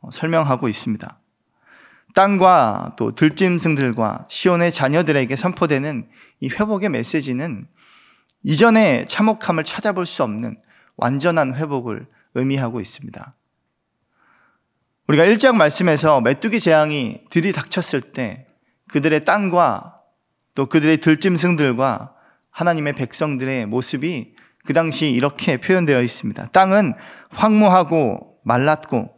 어, 0.00 0.10
설명하고 0.10 0.66
있습니다. 0.66 1.20
땅과 2.16 2.96
또 2.98 3.12
들짐승들과 3.12 4.26
시온의 4.28 4.72
자녀들에게 4.72 5.36
선포되는 5.36 6.08
이 6.40 6.48
회복의 6.48 6.88
메시지는 6.88 7.68
이전의 8.42 9.06
참혹함을 9.06 9.62
찾아볼 9.62 10.04
수 10.04 10.24
없는 10.24 10.60
완전한 10.96 11.54
회복을 11.54 12.08
의미하고 12.34 12.80
있습니다. 12.80 13.32
우리가 15.06 15.26
1장 15.26 15.54
말씀에서 15.54 16.20
메뚜기 16.22 16.58
재앙이 16.58 17.20
들이닥쳤을 17.30 18.00
때 18.00 18.48
그들의 18.88 19.24
땅과 19.24 19.94
또 20.56 20.66
그들의 20.66 20.96
들짐승들과 20.96 22.14
하나님의 22.50 22.94
백성들의 22.94 23.66
모습이 23.66 24.34
그 24.66 24.72
당시 24.72 25.10
이렇게 25.10 25.56
표현되어 25.58 26.02
있습니다. 26.02 26.48
땅은 26.48 26.94
황무하고 27.30 28.38
말랐고 28.42 29.14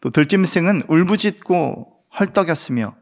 또 0.00 0.10
들짐승은 0.10 0.82
울부짖고 0.88 2.04
헐떡였으며 2.18 2.94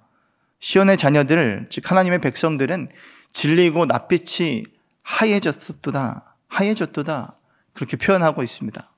시온의 0.61 0.97
자녀들 0.97 1.66
즉 1.70 1.90
하나님의 1.90 2.20
백성들은 2.20 2.88
질리고 3.32 3.87
낯빛이 3.87 4.64
하얘졌도다 5.02 6.37
하얘졌도다 6.49 7.37
그렇게 7.73 7.97
표현하고 7.97 8.42
있습니다. 8.42 8.90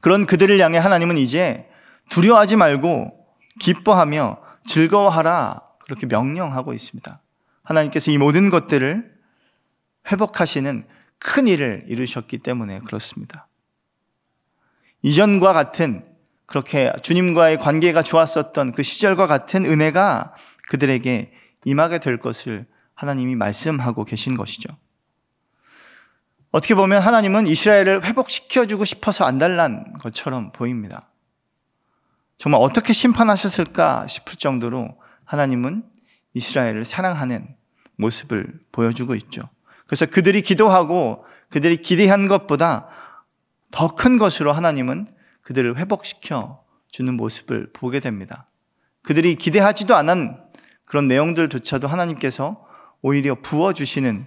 그런 0.00 0.26
그들을 0.26 0.58
향해 0.60 0.78
하나님은 0.78 1.16
이제 1.16 1.68
두려워하지 2.10 2.56
말고 2.56 3.12
기뻐하며 3.60 4.38
즐거워하라 4.66 5.62
그렇게 5.84 6.06
명령하고 6.06 6.72
있습니다. 6.72 7.22
하나님께서 7.62 8.10
이 8.10 8.18
모든 8.18 8.50
것들을 8.50 9.16
회복하시는 10.10 10.84
큰 11.18 11.48
일을 11.48 11.84
이루셨기 11.88 12.38
때문에 12.38 12.80
그렇습니다. 12.80 13.48
이전과 15.02 15.52
같은 15.52 16.04
그렇게 16.46 16.92
주님과의 17.02 17.58
관계가 17.58 18.02
좋았었던 18.02 18.72
그 18.72 18.82
시절과 18.82 19.26
같은 19.26 19.64
은혜가 19.64 20.34
그들에게 20.68 21.32
임하게 21.64 21.98
될 21.98 22.18
것을 22.18 22.66
하나님이 22.94 23.34
말씀하고 23.34 24.04
계신 24.04 24.36
것이죠. 24.36 24.68
어떻게 26.52 26.74
보면 26.74 27.02
하나님은 27.02 27.46
이스라엘을 27.46 28.04
회복시켜주고 28.04 28.84
싶어서 28.84 29.24
안달난 29.24 29.92
것처럼 29.94 30.52
보입니다. 30.52 31.10
정말 32.38 32.60
어떻게 32.62 32.92
심판하셨을까 32.92 34.06
싶을 34.06 34.36
정도로 34.36 35.00
하나님은 35.24 35.84
이스라엘을 36.34 36.84
사랑하는 36.84 37.56
모습을 37.96 38.60
보여주고 38.72 39.14
있죠. 39.16 39.48
그래서 39.86 40.06
그들이 40.06 40.42
기도하고 40.42 41.24
그들이 41.50 41.76
기대한 41.78 42.28
것보다 42.28 42.88
더 43.70 43.88
큰 43.88 44.18
것으로 44.18 44.52
하나님은 44.52 45.06
그들을 45.42 45.76
회복시켜 45.76 46.62
주는 46.90 47.14
모습을 47.14 47.70
보게 47.72 48.00
됩니다. 48.00 48.46
그들이 49.02 49.36
기대하지도 49.36 49.94
않은 49.96 50.36
그런 50.84 51.08
내용들조차도 51.08 51.86
하나님께서 51.88 52.64
오히려 53.02 53.36
부어주시는 53.40 54.26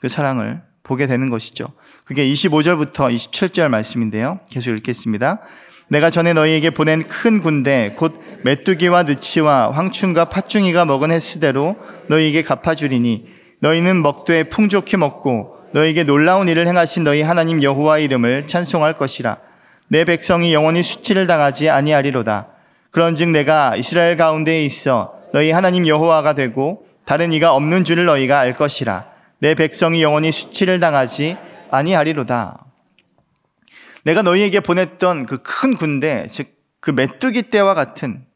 그 0.00 0.08
사랑을 0.08 0.62
보게 0.82 1.06
되는 1.06 1.28
것이죠. 1.30 1.72
그게 2.04 2.26
25절부터 2.26 3.14
27절 3.14 3.68
말씀인데요. 3.68 4.38
계속 4.48 4.70
읽겠습니다. 4.70 5.40
내가 5.88 6.10
전에 6.10 6.32
너희에게 6.32 6.70
보낸 6.70 7.02
큰 7.02 7.40
군대 7.40 7.94
곧 7.96 8.18
메뚜기와 8.44 9.02
느치와 9.02 9.72
황충과 9.72 10.26
팥중이가 10.26 10.84
먹은 10.84 11.10
횟수대로 11.10 11.76
너희에게 12.08 12.42
갚아주리니 12.42 13.26
너희는 13.64 14.02
먹되 14.02 14.44
풍족히 14.44 14.98
먹고 14.98 15.56
너희에게 15.72 16.04
놀라운 16.04 16.48
일을 16.50 16.68
행하신 16.68 17.02
너희 17.02 17.22
하나님 17.22 17.62
여호와 17.62 17.98
이름을 17.98 18.46
찬송할 18.46 18.98
것이라. 18.98 19.38
내 19.88 20.04
백성이 20.04 20.52
영원히 20.52 20.82
수치를 20.82 21.26
당하지 21.26 21.70
아니하리로다. 21.70 22.48
그런즉 22.90 23.30
내가 23.30 23.74
이스라엘 23.76 24.18
가운데에 24.18 24.62
있어 24.66 25.14
너희 25.32 25.50
하나님 25.50 25.88
여호와가 25.88 26.34
되고 26.34 26.84
다른 27.06 27.32
이가 27.32 27.54
없는 27.54 27.84
줄을 27.84 28.04
너희가 28.04 28.38
알 28.38 28.54
것이라. 28.54 29.06
내 29.38 29.54
백성이 29.54 30.02
영원히 30.02 30.30
수치를 30.30 30.78
당하지 30.78 31.38
아니하리로다. 31.70 32.66
내가 34.04 34.20
너희에게 34.20 34.60
보냈던 34.60 35.24
그 35.24 35.42
큰 35.42 35.74
군대, 35.74 36.26
즉 36.28 36.54
그 36.80 36.90
메뚜기 36.90 37.48
떼와 37.48 37.72
같은 37.72 38.26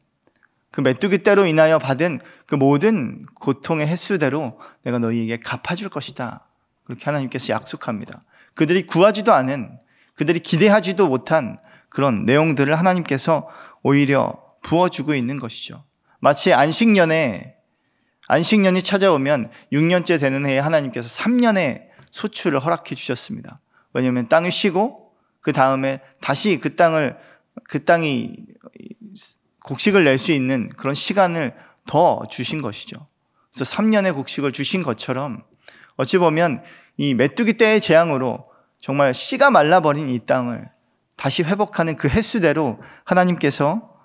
그 0.79 0.81
메뚜기 0.81 1.23
떼로 1.23 1.45
인하여 1.45 1.77
받은 1.77 2.21
그 2.45 2.55
모든 2.55 3.21
고통의 3.41 3.85
횟수대로 3.85 4.57
내가 4.83 4.97
너희에게 4.97 5.37
갚아줄 5.37 5.89
것이다. 5.89 6.47
그렇게 6.85 7.03
하나님께서 7.03 7.51
약속합니다. 7.51 8.21
그들이 8.53 8.83
구하지도 8.85 9.33
않은, 9.33 9.77
그들이 10.15 10.39
기대하지도 10.39 11.09
못한 11.09 11.59
그런 11.89 12.23
내용들을 12.23 12.73
하나님께서 12.79 13.49
오히려 13.83 14.41
부어주고 14.63 15.15
있는 15.15 15.37
것이죠. 15.37 15.83
마치 16.19 16.53
안식년에, 16.53 17.57
안식년이 18.29 18.81
찾아오면 18.81 19.51
6년째 19.73 20.17
되는 20.17 20.45
해에 20.45 20.59
하나님께서 20.59 21.09
3년의 21.21 21.87
소출을 22.11 22.59
허락해 22.59 22.95
주셨습니다. 22.95 23.57
왜냐하면 23.91 24.29
땅이 24.29 24.49
쉬고 24.49 25.11
그 25.41 25.51
다음에 25.51 25.99
다시 26.21 26.57
그 26.57 26.77
땅을 26.77 27.17
그 27.65 27.83
땅이 27.83 28.37
곡식을 29.69 30.03
낼 30.03 30.17
수 30.17 30.31
있는 30.31 30.67
그런 30.69 30.95
시간을 30.95 31.53
더 31.85 32.21
주신 32.29 32.61
것이죠. 32.61 33.05
그래서 33.53 33.75
3년의 33.75 34.15
곡식을 34.15 34.51
주신 34.51 34.81
것처럼 34.81 35.43
어찌 35.95 36.17
보면 36.17 36.63
이 36.97 37.13
메뚜기 37.13 37.53
때의 37.53 37.79
재앙으로 37.79 38.43
정말 38.79 39.13
씨가 39.13 39.51
말라버린 39.51 40.09
이 40.09 40.19
땅을 40.25 40.69
다시 41.15 41.43
회복하는 41.43 41.97
그 41.97 42.07
횟수대로 42.07 42.79
하나님께서 43.03 43.95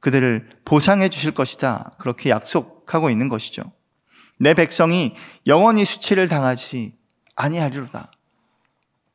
그들을 0.00 0.48
보상해 0.64 1.08
주실 1.08 1.32
것이다. 1.32 1.92
그렇게 1.98 2.30
약속하고 2.30 3.10
있는 3.10 3.28
것이죠. 3.28 3.62
내 4.38 4.54
백성이 4.54 5.14
영원히 5.46 5.84
수치를 5.84 6.28
당하지 6.28 6.94
아니하리로다. 7.34 8.12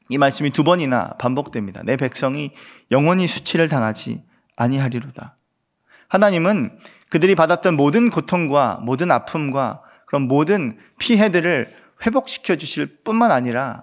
이 0.10 0.18
말씀이 0.18 0.50
두 0.52 0.64
번이나 0.64 1.16
반복됩니다. 1.18 1.82
내 1.84 1.96
백성이 1.96 2.52
영원히 2.92 3.28
수치를 3.28 3.68
당하지 3.70 4.22
아니하리로다. 4.58 5.38
하나님은 6.12 6.78
그들이 7.10 7.36
받았던 7.36 7.78
모든 7.78 8.10
고통과 8.10 8.82
모든 8.84 9.12
아픔과 9.12 9.82
그런 10.06 10.24
모든 10.24 10.78
피해들을 11.00 11.74
회복시켜 12.06 12.58
주실 12.58 13.02
뿐만 13.06 13.32
아니라 13.32 13.82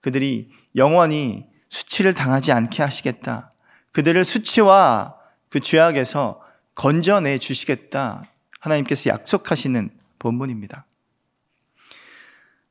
그들이 0.00 0.50
영원히 0.74 1.46
수치를 1.68 2.14
당하지 2.14 2.50
않게 2.50 2.82
하시겠다. 2.82 3.52
그들을 3.92 4.24
수치와 4.24 5.14
그 5.50 5.60
죄악에서 5.60 6.42
건져내 6.74 7.38
주시겠다. 7.38 8.24
하나님께서 8.58 9.10
약속하시는 9.10 9.90
본문입니다. 10.18 10.84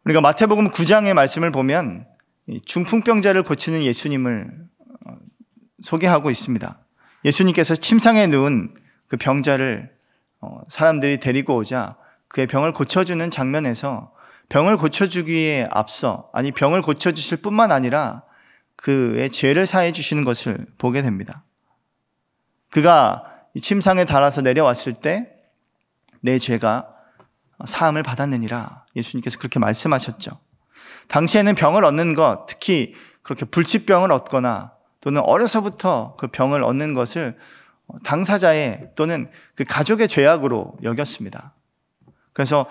우리가 0.03 0.19
마태복음 0.19 0.71
9장의 0.71 1.13
말씀을 1.13 1.51
보면 1.51 2.05
중풍병자를 2.65 3.43
고치는 3.43 3.83
예수님을 3.83 4.51
어, 5.05 5.17
소개하고 5.81 6.29
있습니다. 6.29 6.77
예수님께서 7.23 7.77
침상에 7.77 8.27
누운 8.27 8.73
그 9.07 9.17
병자를 9.17 9.95
어, 10.41 10.61
사람들이 10.69 11.19
데리고 11.19 11.55
오자 11.55 11.95
그의 12.27 12.47
병을 12.47 12.73
고쳐주는 12.73 13.29
장면에서 13.31 14.13
병을 14.49 14.77
고쳐주기에 14.77 15.69
앞서 15.71 16.29
아니 16.33 16.51
병을 16.51 16.81
고쳐주실 16.81 17.37
뿐만 17.41 17.71
아니라 17.71 18.23
그의 18.75 19.29
죄를 19.29 19.65
사해 19.65 19.91
주시는 19.91 20.23
것을 20.23 20.65
보게 20.77 21.01
됩니다. 21.01 21.43
그가 22.69 23.23
침상에 23.59 24.05
달아서 24.05 24.41
내려왔을 24.41 24.93
때 24.93 25.37
내 26.21 26.39
죄가 26.39 26.87
사함을 27.65 28.03
받았느니라 28.03 28.85
예수님께서 28.95 29.39
그렇게 29.39 29.59
말씀하셨죠. 29.59 30.39
당시에는 31.07 31.55
병을 31.55 31.85
얻는 31.85 32.15
것, 32.15 32.45
특히 32.47 32.93
그렇게 33.23 33.45
불치병을 33.45 34.11
얻거나 34.11 34.73
또는 35.01 35.21
어려서부터 35.21 36.15
그 36.17 36.27
병을 36.27 36.63
얻는 36.63 36.93
것을 36.93 37.37
당사자의 38.03 38.91
또는 38.95 39.29
그 39.55 39.63
가족의 39.63 40.07
죄악으로 40.07 40.77
여겼습니다. 40.83 41.53
그래서 42.33 42.67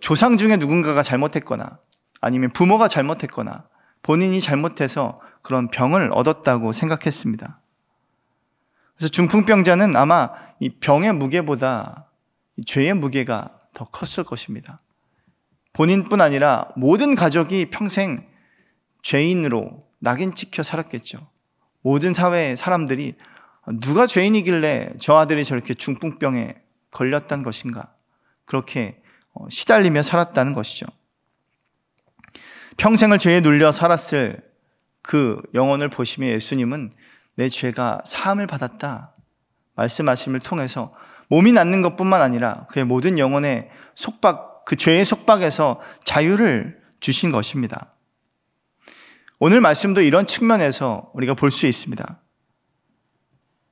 조상 0.00 0.36
중에 0.36 0.56
누군가가 0.56 1.02
잘못했거나 1.02 1.78
아니면 2.20 2.50
부모가 2.52 2.88
잘못했거나 2.88 3.68
본인이 4.02 4.40
잘못해서 4.40 5.16
그런 5.42 5.68
병을 5.70 6.10
얻었다고 6.12 6.72
생각했습니다. 6.72 7.60
그래서 8.96 9.10
중풍병자는 9.10 9.94
아마 9.94 10.30
이 10.58 10.70
병의 10.70 11.12
무게보다 11.12 12.10
죄의 12.64 12.94
무게가 12.94 13.58
더 13.74 13.84
컸을 13.84 14.24
것입니다. 14.24 14.78
본인뿐 15.74 16.20
아니라 16.22 16.68
모든 16.74 17.14
가족이 17.14 17.68
평생 17.70 18.26
죄인으로 19.02 19.78
낙인 19.98 20.34
찍혀 20.34 20.62
살았겠죠. 20.62 21.18
모든 21.82 22.14
사회 22.14 22.56
사람들이 22.56 23.14
누가 23.80 24.06
죄인이길래 24.06 24.94
저 25.00 25.16
아들이 25.16 25.44
저렇게 25.44 25.74
중풍병에 25.74 26.54
걸렸단 26.90 27.42
것인가. 27.42 27.94
그렇게 28.44 29.02
어, 29.32 29.46
시달리며 29.50 30.02
살았다는 30.02 30.52
것이죠. 30.52 30.86
평생을 32.76 33.18
죄에 33.18 33.40
눌려 33.40 33.72
살았을 33.72 34.40
그 35.02 35.40
영혼을 35.54 35.88
보시며 35.88 36.28
예수님은 36.28 36.92
내 37.36 37.48
죄가 37.48 38.02
사함을 38.06 38.46
받았다. 38.46 39.14
말씀하심을 39.74 40.40
통해서 40.40 40.92
몸이 41.28 41.52
낫는 41.52 41.82
것 41.82 41.96
뿐만 41.96 42.22
아니라 42.22 42.66
그의 42.70 42.84
모든 42.84 43.18
영혼의 43.18 43.68
속박, 43.94 44.64
그 44.64 44.76
죄의 44.76 45.04
속박에서 45.04 45.80
자유를 46.04 46.80
주신 47.00 47.30
것입니다. 47.30 47.90
오늘 49.38 49.60
말씀도 49.60 50.00
이런 50.00 50.26
측면에서 50.26 51.10
우리가 51.14 51.34
볼 51.34 51.50
수 51.50 51.66
있습니다. 51.66 52.20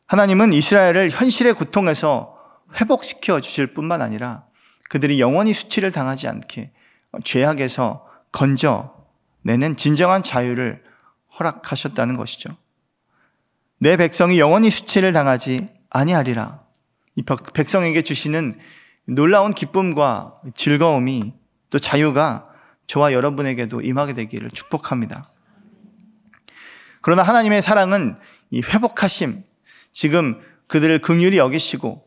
하나님은 0.07 0.53
이스라엘을 0.53 1.11
현실의 1.11 1.55
고통에서 1.55 2.37
회복시켜 2.81 3.40
주실 3.40 3.73
뿐만 3.75 4.03
아니라 4.03 4.45
그들이 4.90 5.21
영원히 5.21 5.53
수치를 5.53 5.93
당하지 5.93 6.29
않게 6.29 6.73
죄악에서 7.25 8.07
건져내는 8.33 9.77
진정한 9.77 10.23
자유를 10.23 10.83
허락하셨다는 11.38 12.17
것이죠. 12.17 12.57
내 13.79 13.97
백성이 13.97 14.38
영원히 14.38 14.71
수치를 14.71 15.12
당하지 15.12 15.69
아니하리라. 15.90 16.62
이 17.17 17.23
백성에게 17.23 18.03
주시는 18.03 18.55
놀라운 19.07 19.53
기쁨과 19.53 20.35
즐거움이 20.55 21.35
또 21.71 21.79
자유가 21.79 22.49
저와 22.87 23.12
여러분에게도 23.12 23.81
임하게 23.81 24.14
되기를 24.14 24.51
축복합니다. 24.51 25.31
그러나 27.01 27.23
하나님의 27.23 27.62
사랑은 27.62 28.19
이 28.51 28.62
회복하심, 28.62 29.45
지금 29.94 30.40
그들을 30.68 30.98
긍휼히 30.98 31.38
여기시고 31.38 32.04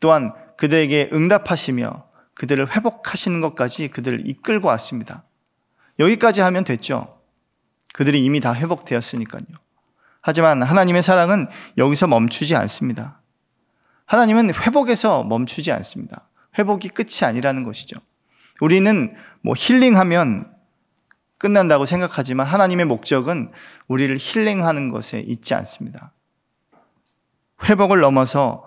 또한 0.00 0.32
그들에게 0.58 1.10
응답하시며 1.12 2.10
그들을 2.34 2.74
회복하시는 2.74 3.40
것까지 3.40 3.88
그들을 3.88 4.26
이끌고 4.28 4.66
왔습니다. 4.68 5.24
여기까지 6.00 6.40
하면 6.40 6.64
됐죠. 6.64 7.08
그들이 7.94 8.24
이미 8.24 8.40
다 8.40 8.52
회복되었으니까요. 8.52 9.44
하지만 10.20 10.62
하나님의 10.62 11.02
사랑은 11.02 11.46
여기서 11.78 12.08
멈추지 12.08 12.56
않습니다. 12.56 13.22
하나님은 14.06 14.52
회복에서 14.52 15.22
멈추지 15.22 15.70
않습니다. 15.72 16.28
회복이 16.58 16.88
끝이 16.88 17.20
아니라는 17.22 17.62
것이죠. 17.62 18.00
우리는 18.60 19.12
뭐 19.42 19.54
힐링하면 19.56 20.52
끝난다고 21.38 21.86
생각하지만 21.86 22.46
하나님의 22.46 22.86
목적은 22.86 23.52
우리를 23.86 24.16
힐링하는 24.18 24.88
것에 24.88 25.20
있지 25.20 25.54
않습니다. 25.54 26.12
회복을 27.64 28.00
넘어서 28.00 28.64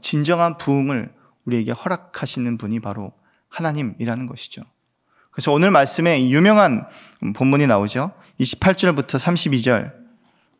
진정한 0.00 0.56
부흥을 0.56 1.12
우리에게 1.44 1.72
허락하시는 1.72 2.58
분이 2.58 2.80
바로 2.80 3.12
하나님이라는 3.48 4.26
것이죠. 4.26 4.62
그래서 5.30 5.52
오늘 5.52 5.70
말씀에 5.70 6.28
유명한 6.28 6.86
본문이 7.34 7.66
나오죠. 7.66 8.12
28절부터 8.40 9.18
32절 9.18 9.92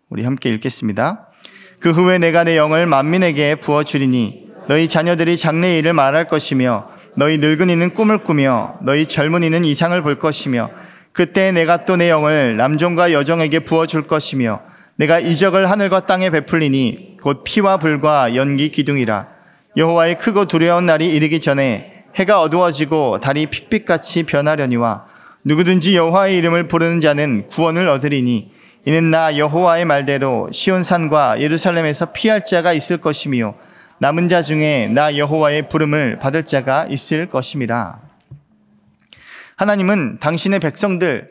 우리 0.09 0.25
함께 0.25 0.49
읽겠습니다. 0.51 1.29
그 1.81 1.90
후에 1.90 2.18
내가 2.18 2.44
내 2.44 2.57
영을 2.57 2.87
만민에게 2.87 3.57
부어 3.57 3.85
주리니 3.85 4.53
너희 4.68 4.88
자녀들이 4.88 5.37
장래 5.37 5.79
일을 5.79 5.92
말할 5.92 6.27
것이며 6.27 6.88
너희 7.16 7.38
늙은이는 7.38 7.94
꿈을 7.94 8.18
꾸며 8.18 8.79
너희 8.83 9.07
젊은이는 9.07 9.64
이상을 9.64 10.01
볼 10.03 10.18
것이며 10.18 10.70
그때 11.12 11.53
내가 11.53 11.85
또 11.85 11.97
내 11.97 12.11
영을 12.11 12.57
남종과 12.57 13.12
여종에게 13.12 13.61
부어 13.61 13.87
줄 13.87 14.07
것이며 14.07 14.62
내가 14.96 15.18
이적을 15.18 15.70
하늘과 15.70 16.07
땅에 16.07 16.30
베풀리니 16.30 17.16
곧 17.22 17.42
피와 17.44 17.78
불과 17.78 18.35
연기 18.37 18.70
기둥이라 18.70 19.28
여호와의 19.76 20.18
크고 20.18 20.44
두려운 20.44 20.87
날이 20.87 21.07
이르기 21.07 21.40
전에 21.40 22.04
해가 22.14 22.40
어두워지고 22.40 23.18
달이 23.20 23.46
핏빛같이 23.46 24.22
변하려니와 24.22 25.07
누구든지 25.42 25.96
여호와의 25.96 26.38
이름을 26.38 26.68
부르는 26.68 27.00
자는 27.00 27.48
구원을 27.48 27.88
얻으리니 27.88 28.52
이는 28.87 29.11
나 29.11 29.37
여호와의 29.37 29.85
말대로 29.85 30.48
시온산과 30.52 31.40
예루살렘에서 31.40 32.12
피할 32.12 32.44
자가 32.44 32.72
있을 32.72 32.98
것이며 32.98 33.54
남은 33.98 34.28
자 34.28 34.42
중에 34.42 34.88
나 34.88 35.16
여호와의 35.16 35.68
부름을 35.68 36.18
받을 36.18 36.44
자가 36.44 36.87
있을 36.90 37.26
것임이라. 37.26 37.98
하나님은 39.57 40.18
당신의 40.18 40.61
백성들, 40.61 41.28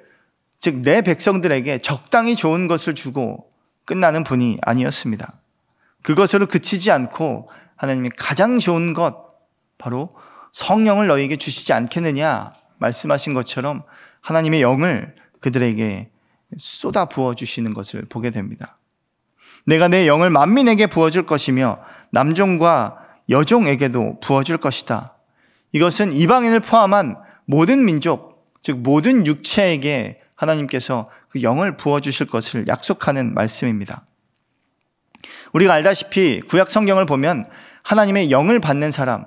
즉 0.60 0.82
내 0.82 1.02
백성들에게 1.02 1.80
적당히 1.80 2.36
좋은 2.36 2.67
것을 2.67 2.95
주고 2.95 3.49
끝나는 3.86 4.24
분이 4.24 4.60
아니었습니다. 4.62 5.34
그것으로 6.02 6.48
그치지 6.48 6.91
않고 6.91 7.48
하나님이 7.76 8.10
가장 8.17 8.60
좋은 8.60 8.93
것, 8.93 9.28
바로 9.78 10.10
성령을 10.52 11.08
너에게 11.08 11.36
주시지 11.36 11.74
않겠느냐 11.74 12.52
말씀하신 12.78 13.34
것처럼 13.34 13.84
하나님의 14.22 14.62
영을 14.62 15.15
그들에게 15.39 16.10
쏟아 16.58 17.06
부어 17.06 17.34
주시는 17.34 17.74
것을 17.74 18.06
보게 18.08 18.30
됩니다. 18.30 18.78
내가 19.65 19.88
내 19.88 20.08
영을 20.08 20.30
만민에게 20.30 20.88
부어 20.88 21.10
줄 21.10 21.26
것이며 21.26 21.80
남종과 22.12 23.00
여종에게도 23.30 24.19
부어 24.19 24.43
줄 24.43 24.58
것이다. 24.58 25.17
이것은 25.72 26.13
이방인을 26.13 26.60
포함한 26.60 27.17
모든 27.46 27.84
민족, 27.86 28.33
즉 28.63 28.80
모든 28.80 29.28
육체에게 29.28 30.17
하나님께서 30.36 31.06
그 31.30 31.43
영을 31.43 31.78
부어 31.78 31.99
주실 31.99 32.26
것을 32.26 32.67
약속하는 32.67 33.34
말씀입니다. 33.36 34.06
우리가 35.54 35.73
알다시피 35.73 36.41
구약 36.41 36.71
성경을 36.71 37.06
보면 37.06 37.45
하나님의 37.84 38.32
영을 38.32 38.60
받는 38.60 38.91
사람, 38.91 39.26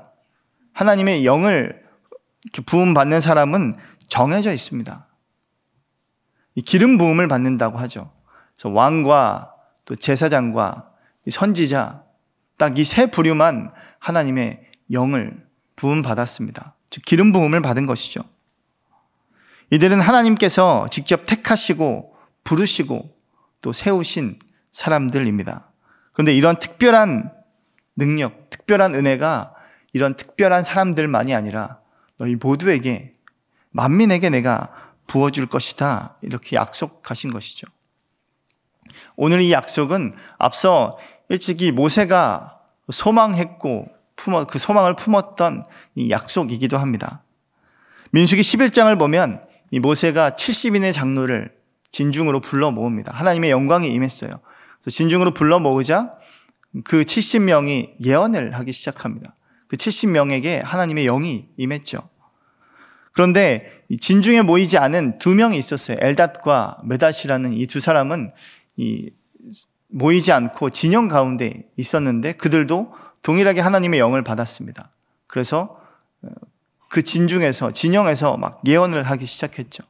하나님의 0.72 1.25
영을 1.25 1.85
부음 2.66 2.94
받는 2.94 3.20
사람은 3.20 3.75
정해져 4.09 4.53
있습니다. 4.53 5.07
기름 6.64 6.99
부음을 6.99 7.29
받는다고 7.29 7.79
하죠. 7.79 8.12
그래서 8.57 8.70
왕과 8.70 9.53
또 9.85 9.94
제사장과 9.94 10.90
선지자 11.31 12.05
딱 12.59 12.79
이 12.79 12.85
세 12.85 13.07
부류만 13.07 13.72
하나님의 13.99 14.62
영을 14.92 15.46
부음 15.77 16.01
받았습니다. 16.03 16.75
즉 16.88 17.05
기름 17.05 17.33
부음을 17.33 17.61
받은 17.61 17.85
것이죠. 17.87 18.22
이들은 19.70 20.00
하나님께서 20.00 20.88
직접 20.90 21.26
택하시고 21.26 22.14
부르시고 22.44 23.16
또 23.61 23.72
세우신 23.72 24.38
사람들입니다. 24.72 25.70
그런데 26.12 26.35
이런 26.35 26.59
특별한 26.59 27.33
능력, 27.96 28.50
특별한 28.50 28.94
은혜가 28.94 29.55
이런 29.92 30.14
특별한 30.14 30.62
사람들만이 30.62 31.35
아니라 31.35 31.81
너희 32.18 32.37
모두에게 32.37 33.12
만민에게 33.70 34.31
내가 34.31 34.72
부어줄 35.07 35.46
것이다. 35.46 36.16
이렇게 36.22 36.57
약속하신 36.57 37.33
것이죠. 37.33 37.66
오늘 39.16 39.40
이 39.40 39.52
약속은 39.52 40.14
앞서 40.38 40.98
일찍이 41.29 41.72
모세가 41.72 42.61
소망했고 42.90 43.88
그 44.48 44.59
소망을 44.59 44.96
품었던 44.96 45.64
이 45.94 46.11
약속이기도 46.11 46.79
합니다. 46.79 47.22
민수기 48.12 48.42
11장을 48.42 48.98
보면 48.98 49.42
이 49.70 49.81
모세가 49.81 50.31
70인의 50.31 50.92
장로를 50.92 51.55
진중으로 51.90 52.40
불러 52.40 52.70
모읍니다. 52.70 53.12
하나님의 53.12 53.50
영광이 53.50 53.90
임했어요. 53.92 54.40
진중으로 54.88 55.33
불러 55.35 55.59
모으자 55.59 56.14
그 56.85 57.02
70명이 57.02 58.05
예언을 58.05 58.55
하기 58.55 58.72
시작합니다. 58.72 59.35
그 59.68 59.76
70명에게 59.76 60.62
하나님의 60.62 61.05
영이 61.05 61.48
임했죠. 61.57 62.09
그런데 63.12 63.83
진중에 64.00 64.42
모이지 64.42 64.79
않은 64.79 65.18
두 65.18 65.35
명이 65.35 65.57
있었어요. 65.59 65.96
엘닷과 66.00 66.83
메닷이라는 66.85 67.52
이 67.55 67.66
두 67.66 67.81
사람은 67.81 68.33
이 68.76 69.11
모이지 69.88 70.33
않고 70.33 70.70
진영 70.70 71.09
가운데 71.09 71.64
있었는데 71.76 72.33
그들도 72.35 72.92
동일하게 73.22 73.61
하나님의 73.61 73.98
영을 73.98 74.22
받았습니다. 74.22 74.90
그래서 75.26 75.81
어, 76.22 76.29
그 76.88 77.03
진중에서 77.03 77.72
진영에서 77.72 78.37
막 78.37 78.61
예언을 78.66 79.03
하기 79.03 79.27
시작했죠. 79.27 79.83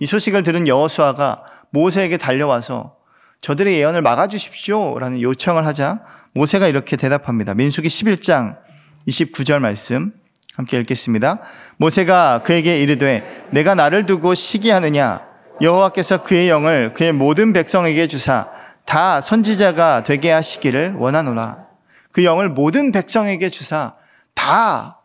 이 0.00 0.06
소식을 0.06 0.42
들은 0.42 0.68
여호수아가 0.68 1.44
모세에게 1.70 2.16
달려와서 2.16 2.96
저들의 3.40 3.74
예언을 3.74 4.02
막아주십시오라는 4.02 5.20
요청을 5.20 5.66
하자 5.66 6.00
모세가 6.34 6.68
이렇게 6.68 6.96
대답합니다. 6.96 7.54
민수기 7.54 7.88
11장 7.88 8.58
29절 9.06 9.60
말씀 9.60 10.12
함께 10.54 10.78
읽겠습니다. 10.80 11.40
모세가 11.76 12.42
그에게 12.44 12.82
이르되 12.82 13.46
내가 13.50 13.74
나를 13.74 14.06
두고 14.06 14.34
시기하느냐 14.34 15.22
여호와께서 15.60 16.22
그의 16.22 16.48
영을 16.48 16.94
그의 16.94 17.12
모든 17.12 17.52
백성에게 17.52 18.06
주사 18.06 18.48
다 18.84 19.20
선지자가 19.20 20.02
되게 20.02 20.30
하시기를 20.30 20.94
원하노라. 20.96 21.66
그 22.12 22.24
영을 22.24 22.48
모든 22.48 22.90
백성에게 22.90 23.48
주사 23.48 23.92
다 24.34 24.97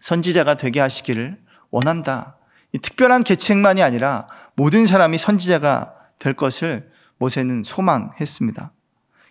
선지자가 0.00 0.56
되게 0.56 0.80
하시기를 0.80 1.38
원한다. 1.70 2.36
이 2.72 2.78
특별한 2.78 3.24
계층만이 3.24 3.82
아니라 3.82 4.26
모든 4.54 4.86
사람이 4.86 5.18
선지자가 5.18 5.94
될 6.18 6.34
것을 6.34 6.90
모세는 7.18 7.62
소망했습니다. 7.64 8.72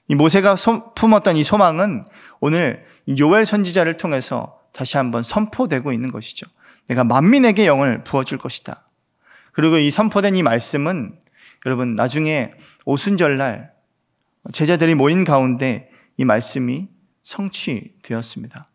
이 0.08 0.16
모세가 0.16 0.56
품었던 0.96 1.38
이 1.38 1.44
소망은 1.44 2.06
오늘 2.40 2.86
요엘 3.18 3.46
선지자를 3.46 3.98
통해서 3.98 4.60
다시 4.74 4.98
한번 4.98 5.24
선포되고 5.24 5.92
있는 5.92 6.12
것이죠. 6.12 6.48
내가 6.88 7.04
만민에게 7.04 7.66
영을 7.68 8.04
부어줄 8.04 8.38
것이다. 8.38 8.86
그리고 9.54 9.78
이 9.78 9.92
선포된 9.92 10.36
이 10.36 10.44
말씀은 10.44 11.20
여러분 11.66 11.96
나중에 11.96 12.52
오순절날 12.86 13.72
제자들이 14.52 14.96
모인 14.96 15.24
가운데 15.24 15.90
이 16.18 16.26
말씀이 16.26 16.88
성취되었습니다. 17.24 18.69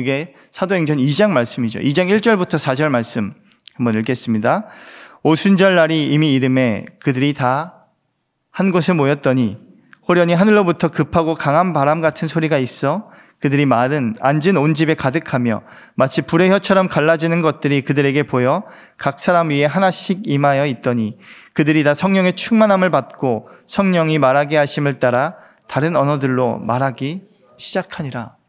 그게 0.00 0.34
사도행전 0.50 0.98
2장 0.98 1.30
말씀이죠. 1.30 1.80
2장 1.80 2.08
1절부터 2.08 2.58
4절 2.58 2.88
말씀 2.88 3.34
한번 3.74 3.94
읽겠습니다. 3.98 4.66
오순절 5.22 5.74
날이 5.74 6.06
이미 6.12 6.34
이름에 6.34 6.86
그들이 7.00 7.34
다 7.34 7.80
한 8.50 8.72
곳에 8.72 8.92
모였더니 8.92 9.58
호련히 10.08 10.34
하늘로부터 10.34 10.88
급하고 10.88 11.34
강한 11.34 11.72
바람 11.72 12.00
같은 12.00 12.28
소리가 12.28 12.58
있어 12.58 13.10
그들이 13.40 13.64
많은 13.64 14.16
앉은 14.20 14.56
온 14.58 14.74
집에 14.74 14.94
가득하며 14.94 15.62
마치 15.94 16.20
불의 16.20 16.50
혀처럼 16.50 16.88
갈라지는 16.88 17.40
것들이 17.40 17.80
그들에게 17.82 18.24
보여 18.24 18.64
각 18.98 19.18
사람 19.18 19.48
위에 19.48 19.64
하나씩 19.64 20.22
임하여 20.24 20.66
있더니 20.66 21.16
그들이 21.54 21.84
다 21.84 21.94
성령의 21.94 22.34
충만함을 22.34 22.90
받고 22.90 23.48
성령이 23.66 24.18
말하게 24.18 24.58
하심을 24.58 24.98
따라 24.98 25.36
다른 25.68 25.96
언어들로 25.96 26.58
말하기 26.58 27.22
시작하니라. 27.56 28.39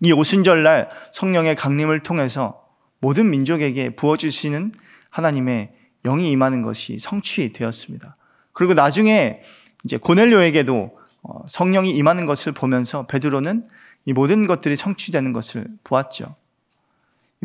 이 0.00 0.12
오순절날 0.12 0.88
성령의 1.12 1.56
강림을 1.56 2.02
통해서 2.02 2.62
모든 3.00 3.30
민족에게 3.30 3.90
부어주시는 3.90 4.72
하나님의 5.10 5.72
영이 6.04 6.30
임하는 6.30 6.62
것이 6.62 6.98
성취되었습니다. 7.00 8.14
그리고 8.52 8.74
나중에 8.74 9.42
이제 9.84 9.96
고넬료에게도 9.96 10.98
어, 11.22 11.40
성령이 11.46 11.90
임하는 11.90 12.26
것을 12.26 12.52
보면서 12.52 13.06
베드로는 13.06 13.68
이 14.04 14.12
모든 14.12 14.46
것들이 14.46 14.76
성취되는 14.76 15.32
것을 15.32 15.66
보았죠. 15.82 16.36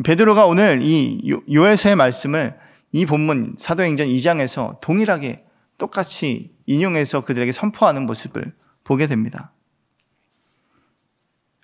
베드로가 0.04 0.46
오늘 0.46 0.80
이 0.82 1.20
요엘서의 1.50 1.96
말씀을 1.96 2.56
이 2.92 3.06
본문 3.06 3.56
사도행전 3.58 4.06
2장에서 4.06 4.80
동일하게 4.80 5.44
똑같이 5.78 6.54
인용해서 6.66 7.22
그들에게 7.22 7.50
선포하는 7.52 8.06
모습을 8.06 8.52
보게 8.84 9.06
됩니다. 9.06 9.52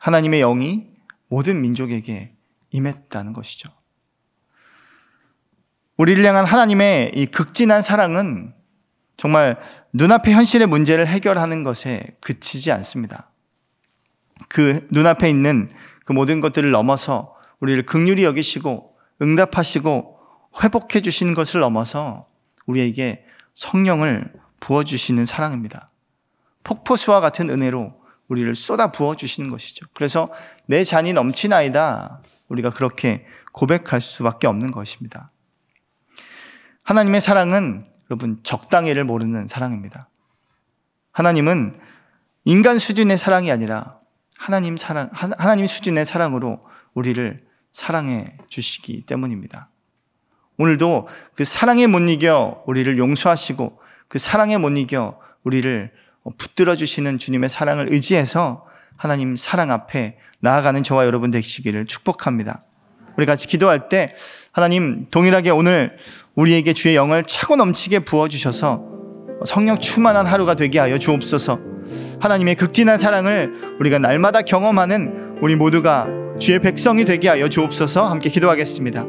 하나님의 0.08 0.40
영이 0.40 0.86
모든 1.28 1.60
민족에게 1.60 2.34
임했다는 2.70 3.34
것이죠. 3.34 3.68
우리를 5.98 6.24
향한 6.24 6.46
하나님의 6.46 7.12
이 7.14 7.26
극진한 7.26 7.82
사랑은 7.82 8.54
정말 9.18 9.58
눈앞의 9.92 10.32
현실의 10.32 10.66
문제를 10.66 11.06
해결하는 11.06 11.62
것에 11.62 12.02
그치지 12.20 12.72
않습니다. 12.72 13.30
그 14.48 14.86
눈앞에 14.90 15.28
있는 15.28 15.70
그 16.06 16.12
모든 16.12 16.40
것들을 16.40 16.70
넘어서 16.70 17.36
우리를 17.60 17.84
극률히 17.84 18.24
여기시고 18.24 18.96
응답하시고 19.20 20.18
회복해 20.62 21.02
주시는 21.02 21.34
것을 21.34 21.60
넘어서 21.60 22.28
우리에게 22.66 23.26
성령을 23.54 24.32
부어 24.60 24.84
주시는 24.84 25.26
사랑입니다. 25.26 25.88
폭포수와 26.64 27.20
같은 27.20 27.50
은혜로 27.50 27.97
우리를 28.28 28.54
쏟아 28.54 28.92
부어 28.92 29.16
주시는 29.16 29.50
것이죠. 29.50 29.86
그래서 29.94 30.28
내 30.66 30.84
잔이 30.84 31.12
넘치나이다. 31.12 32.22
우리가 32.48 32.70
그렇게 32.70 33.26
고백할 33.52 34.00
수밖에 34.00 34.46
없는 34.46 34.70
것입니다. 34.70 35.28
하나님의 36.84 37.20
사랑은 37.20 37.86
여러분 38.10 38.38
적당히를 38.42 39.04
모르는 39.04 39.46
사랑입니다. 39.46 40.08
하나님은 41.12 41.78
인간 42.44 42.78
수준의 42.78 43.18
사랑이 43.18 43.50
아니라 43.50 43.98
하나님 44.38 44.76
사랑, 44.76 45.10
하나님 45.12 45.66
수준의 45.66 46.06
사랑으로 46.06 46.60
우리를 46.94 47.38
사랑해 47.72 48.32
주시기 48.48 49.04
때문입니다. 49.04 49.68
오늘도 50.56 51.08
그 51.34 51.44
사랑에 51.44 51.86
못 51.86 51.98
이겨 52.00 52.62
우리를 52.66 52.98
용서하시고 52.98 53.80
그 54.08 54.18
사랑에 54.18 54.56
못 54.58 54.70
이겨 54.70 55.20
우리를 55.44 55.92
붙들어 56.36 56.76
주시는 56.76 57.18
주님의 57.18 57.50
사랑을 57.50 57.92
의지해서 57.92 58.64
하나님 58.96 59.36
사랑 59.36 59.70
앞에 59.70 60.18
나아가는 60.40 60.82
저와 60.82 61.06
여러분 61.06 61.30
되시기를 61.30 61.86
축복합니다. 61.86 62.62
우리 63.16 63.26
같이 63.26 63.46
기도할 63.46 63.88
때 63.88 64.14
하나님 64.52 65.06
동일하게 65.10 65.50
오늘 65.50 65.96
우리에게 66.34 66.72
주의 66.72 66.94
영을 66.94 67.24
차고 67.24 67.56
넘치게 67.56 68.00
부어 68.00 68.28
주셔서 68.28 68.84
성령 69.44 69.78
충만한 69.78 70.26
하루가 70.26 70.54
되게 70.54 70.78
하여 70.78 70.98
주옵소서. 70.98 71.58
하나님의 72.20 72.56
극진한 72.56 72.98
사랑을 72.98 73.76
우리가 73.80 73.98
날마다 73.98 74.42
경험하는 74.42 75.38
우리 75.40 75.56
모두가 75.56 76.06
주의 76.40 76.58
백성이 76.60 77.04
되게 77.04 77.28
하여 77.28 77.48
주옵소서. 77.48 78.06
함께 78.06 78.30
기도하겠습니다. 78.30 79.06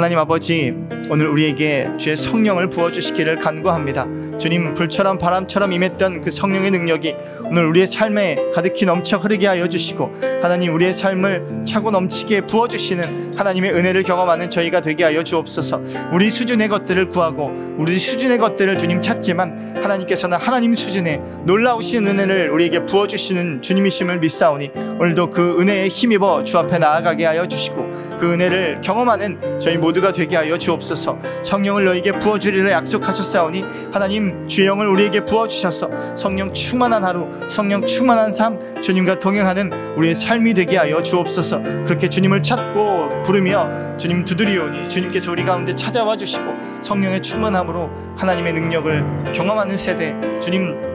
하나님 0.00 0.18
아버지, 0.18 0.74
오늘 1.10 1.28
우리에게 1.28 1.90
주의 1.98 2.16
성령을 2.16 2.70
부어주시기를 2.70 3.38
간구합니다. 3.38 4.06
주님, 4.38 4.72
불처럼 4.72 5.18
바람처럼 5.18 5.74
임했던 5.74 6.22
그 6.22 6.30
성령의 6.30 6.70
능력이 6.70 7.14
오늘 7.44 7.66
우리의 7.66 7.86
삶에 7.86 8.38
가득히 8.54 8.86
넘쳐 8.86 9.18
흐르게 9.18 9.46
하여 9.46 9.66
주시고, 9.66 10.10
하나님, 10.40 10.72
우리의 10.74 10.94
삶을 10.94 11.64
차고 11.66 11.90
넘치게 11.90 12.46
부어주시는 12.46 13.34
하나님의 13.36 13.74
은혜를 13.74 14.02
경험하는 14.04 14.48
저희가 14.48 14.80
되게 14.80 15.04
하여 15.04 15.22
주옵소서, 15.22 15.82
우리 16.14 16.30
수준의 16.30 16.68
것들을 16.68 17.10
구하고, 17.10 17.52
우리 17.76 17.98
수준의 17.98 18.38
것들을 18.38 18.78
주님 18.78 19.02
찾지만, 19.02 19.82
하나님께서는 19.82 20.38
하나님 20.38 20.74
수준의 20.74 21.20
놀라우신 21.44 22.06
은혜를 22.06 22.48
우리에게 22.50 22.86
부어주시는 22.86 23.60
주님이심을 23.60 24.20
믿사오니, 24.20 24.70
오늘도 24.98 25.28
그 25.28 25.60
은혜에 25.60 25.88
힘입어 25.88 26.44
주 26.44 26.56
앞에 26.56 26.78
나아가게 26.78 27.26
하여 27.26 27.46
주시고, 27.46 27.89
그 28.20 28.32
은혜를 28.32 28.80
경험하는 28.82 29.60
저희 29.60 29.78
모두가 29.78 30.12
되게 30.12 30.36
하여 30.36 30.56
주옵소서. 30.58 31.18
성령을 31.42 31.86
너에게 31.86 32.12
부어 32.18 32.38
주리라 32.38 32.70
약속하셨사오니 32.70 33.64
하나님 33.92 34.46
주의 34.46 34.66
영을 34.66 34.86
우리에게 34.88 35.24
부어 35.24 35.48
주셔서 35.48 35.90
성령 36.14 36.52
충만한 36.52 37.04
하루, 37.04 37.26
성령 37.48 37.86
충만한 37.86 38.30
삶 38.32 38.60
주님과 38.82 39.18
동행하는 39.18 39.96
우리의 39.96 40.14
삶이 40.14 40.54
되게 40.54 40.76
하여 40.76 41.02
주옵소서. 41.02 41.62
그렇게 41.84 42.08
주님을 42.08 42.42
찾고 42.42 43.22
부르며 43.24 43.96
주님 43.96 44.24
두드리오니 44.24 44.88
주님께서 44.88 45.30
우리 45.32 45.44
가운데 45.44 45.74
찾아와 45.74 46.16
주시고 46.16 46.44
성령의 46.82 47.22
충만함으로 47.22 47.90
하나님의 48.16 48.52
능력을 48.52 49.32
경험하는 49.34 49.76
세대 49.76 50.14
주님 50.40 50.90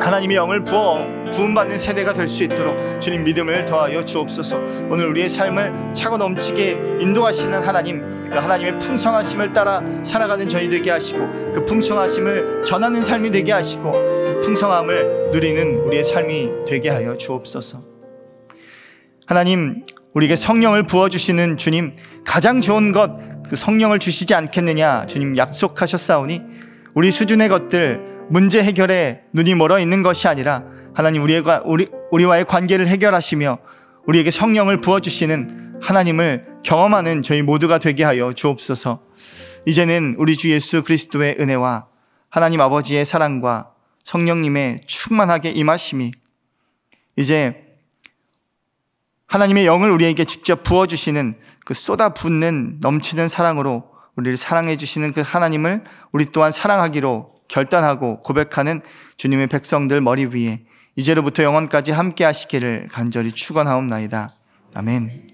하나님의 0.00 0.36
영을 0.36 0.64
부어 0.64 1.06
부음받는 1.34 1.78
세대가 1.78 2.12
될 2.12 2.28
수 2.28 2.42
있도록 2.42 3.00
주님 3.00 3.24
믿음을 3.24 3.64
더하여 3.64 4.04
주옵소서. 4.04 4.56
오늘 4.90 5.06
우리의 5.08 5.28
삶을 5.28 5.92
차고 5.92 6.16
넘치게 6.16 6.98
인도하시는 7.00 7.62
하나님 7.62 8.28
그 8.30 8.36
하나님의 8.36 8.78
풍성하심을 8.78 9.52
따라 9.52 9.82
살아가는 10.02 10.48
저희 10.48 10.68
되게 10.68 10.90
하시고 10.90 11.18
그 11.52 11.64
풍성하심을 11.66 12.64
전하는 12.64 13.04
삶이 13.04 13.30
되게 13.30 13.52
하시고 13.52 13.92
그 13.92 14.40
풍성함을 14.42 15.30
누리는 15.32 15.80
우리의 15.80 16.04
삶이 16.04 16.50
되게 16.66 16.88
하여 16.88 17.16
주옵소서. 17.16 17.82
하나님 19.26 19.84
우리에게 20.14 20.36
성령을 20.36 20.86
부어 20.86 21.08
주시는 21.08 21.56
주님 21.58 21.94
가장 22.24 22.60
좋은 22.60 22.92
것 22.92 23.34
그 23.48 23.56
성령을 23.56 23.98
주시지 23.98 24.34
않겠느냐 24.34 25.06
주님 25.06 25.36
약속하셨사오니 25.36 26.42
우리 26.94 27.10
수준의 27.10 27.48
것들 27.48 28.00
문제 28.28 28.62
해결에 28.62 29.22
눈이 29.32 29.54
멀어 29.54 29.78
있는 29.78 30.02
것이 30.02 30.28
아니라 30.28 30.64
하나님 30.94 31.22
우리의 31.22 31.42
우리 31.64 31.88
우리와의 32.12 32.44
관계를 32.44 32.86
해결하시며 32.86 33.58
우리에게 34.06 34.30
성령을 34.30 34.80
부어 34.80 35.00
주시는 35.00 35.80
하나님을 35.82 36.60
경험하는 36.62 37.22
저희 37.22 37.42
모두가 37.42 37.78
되게 37.78 38.04
하여 38.04 38.32
주옵소서. 38.32 39.02
이제는 39.66 40.14
우리 40.18 40.36
주 40.36 40.50
예수 40.50 40.82
그리스도의 40.82 41.36
은혜와 41.40 41.88
하나님 42.30 42.60
아버지의 42.60 43.04
사랑과 43.04 43.72
성령님의 44.04 44.82
충만하게 44.86 45.50
임하심이 45.50 46.12
이제 47.16 47.64
하나님의 49.26 49.66
영을 49.66 49.90
우리에게 49.90 50.24
직접 50.24 50.62
부어주시는 50.62 51.34
그 51.64 51.74
쏟아붓는 51.74 52.78
넘치는 52.80 53.28
사랑으로 53.28 53.90
우리를 54.16 54.36
사랑해 54.36 54.76
주시는 54.76 55.12
그 55.12 55.22
하나님을 55.24 55.82
우리 56.12 56.26
또한 56.26 56.52
사랑하기로 56.52 57.34
결단하고 57.48 58.22
고백하는 58.22 58.80
주님의 59.16 59.48
백성들 59.48 60.00
머리 60.00 60.26
위에 60.26 60.64
이제로부터 60.96 61.42
영원까지 61.42 61.92
함께 61.92 62.24
하시기를 62.24 62.88
간절히 62.90 63.32
축원하옵나이다. 63.32 64.34
아멘. 64.74 65.33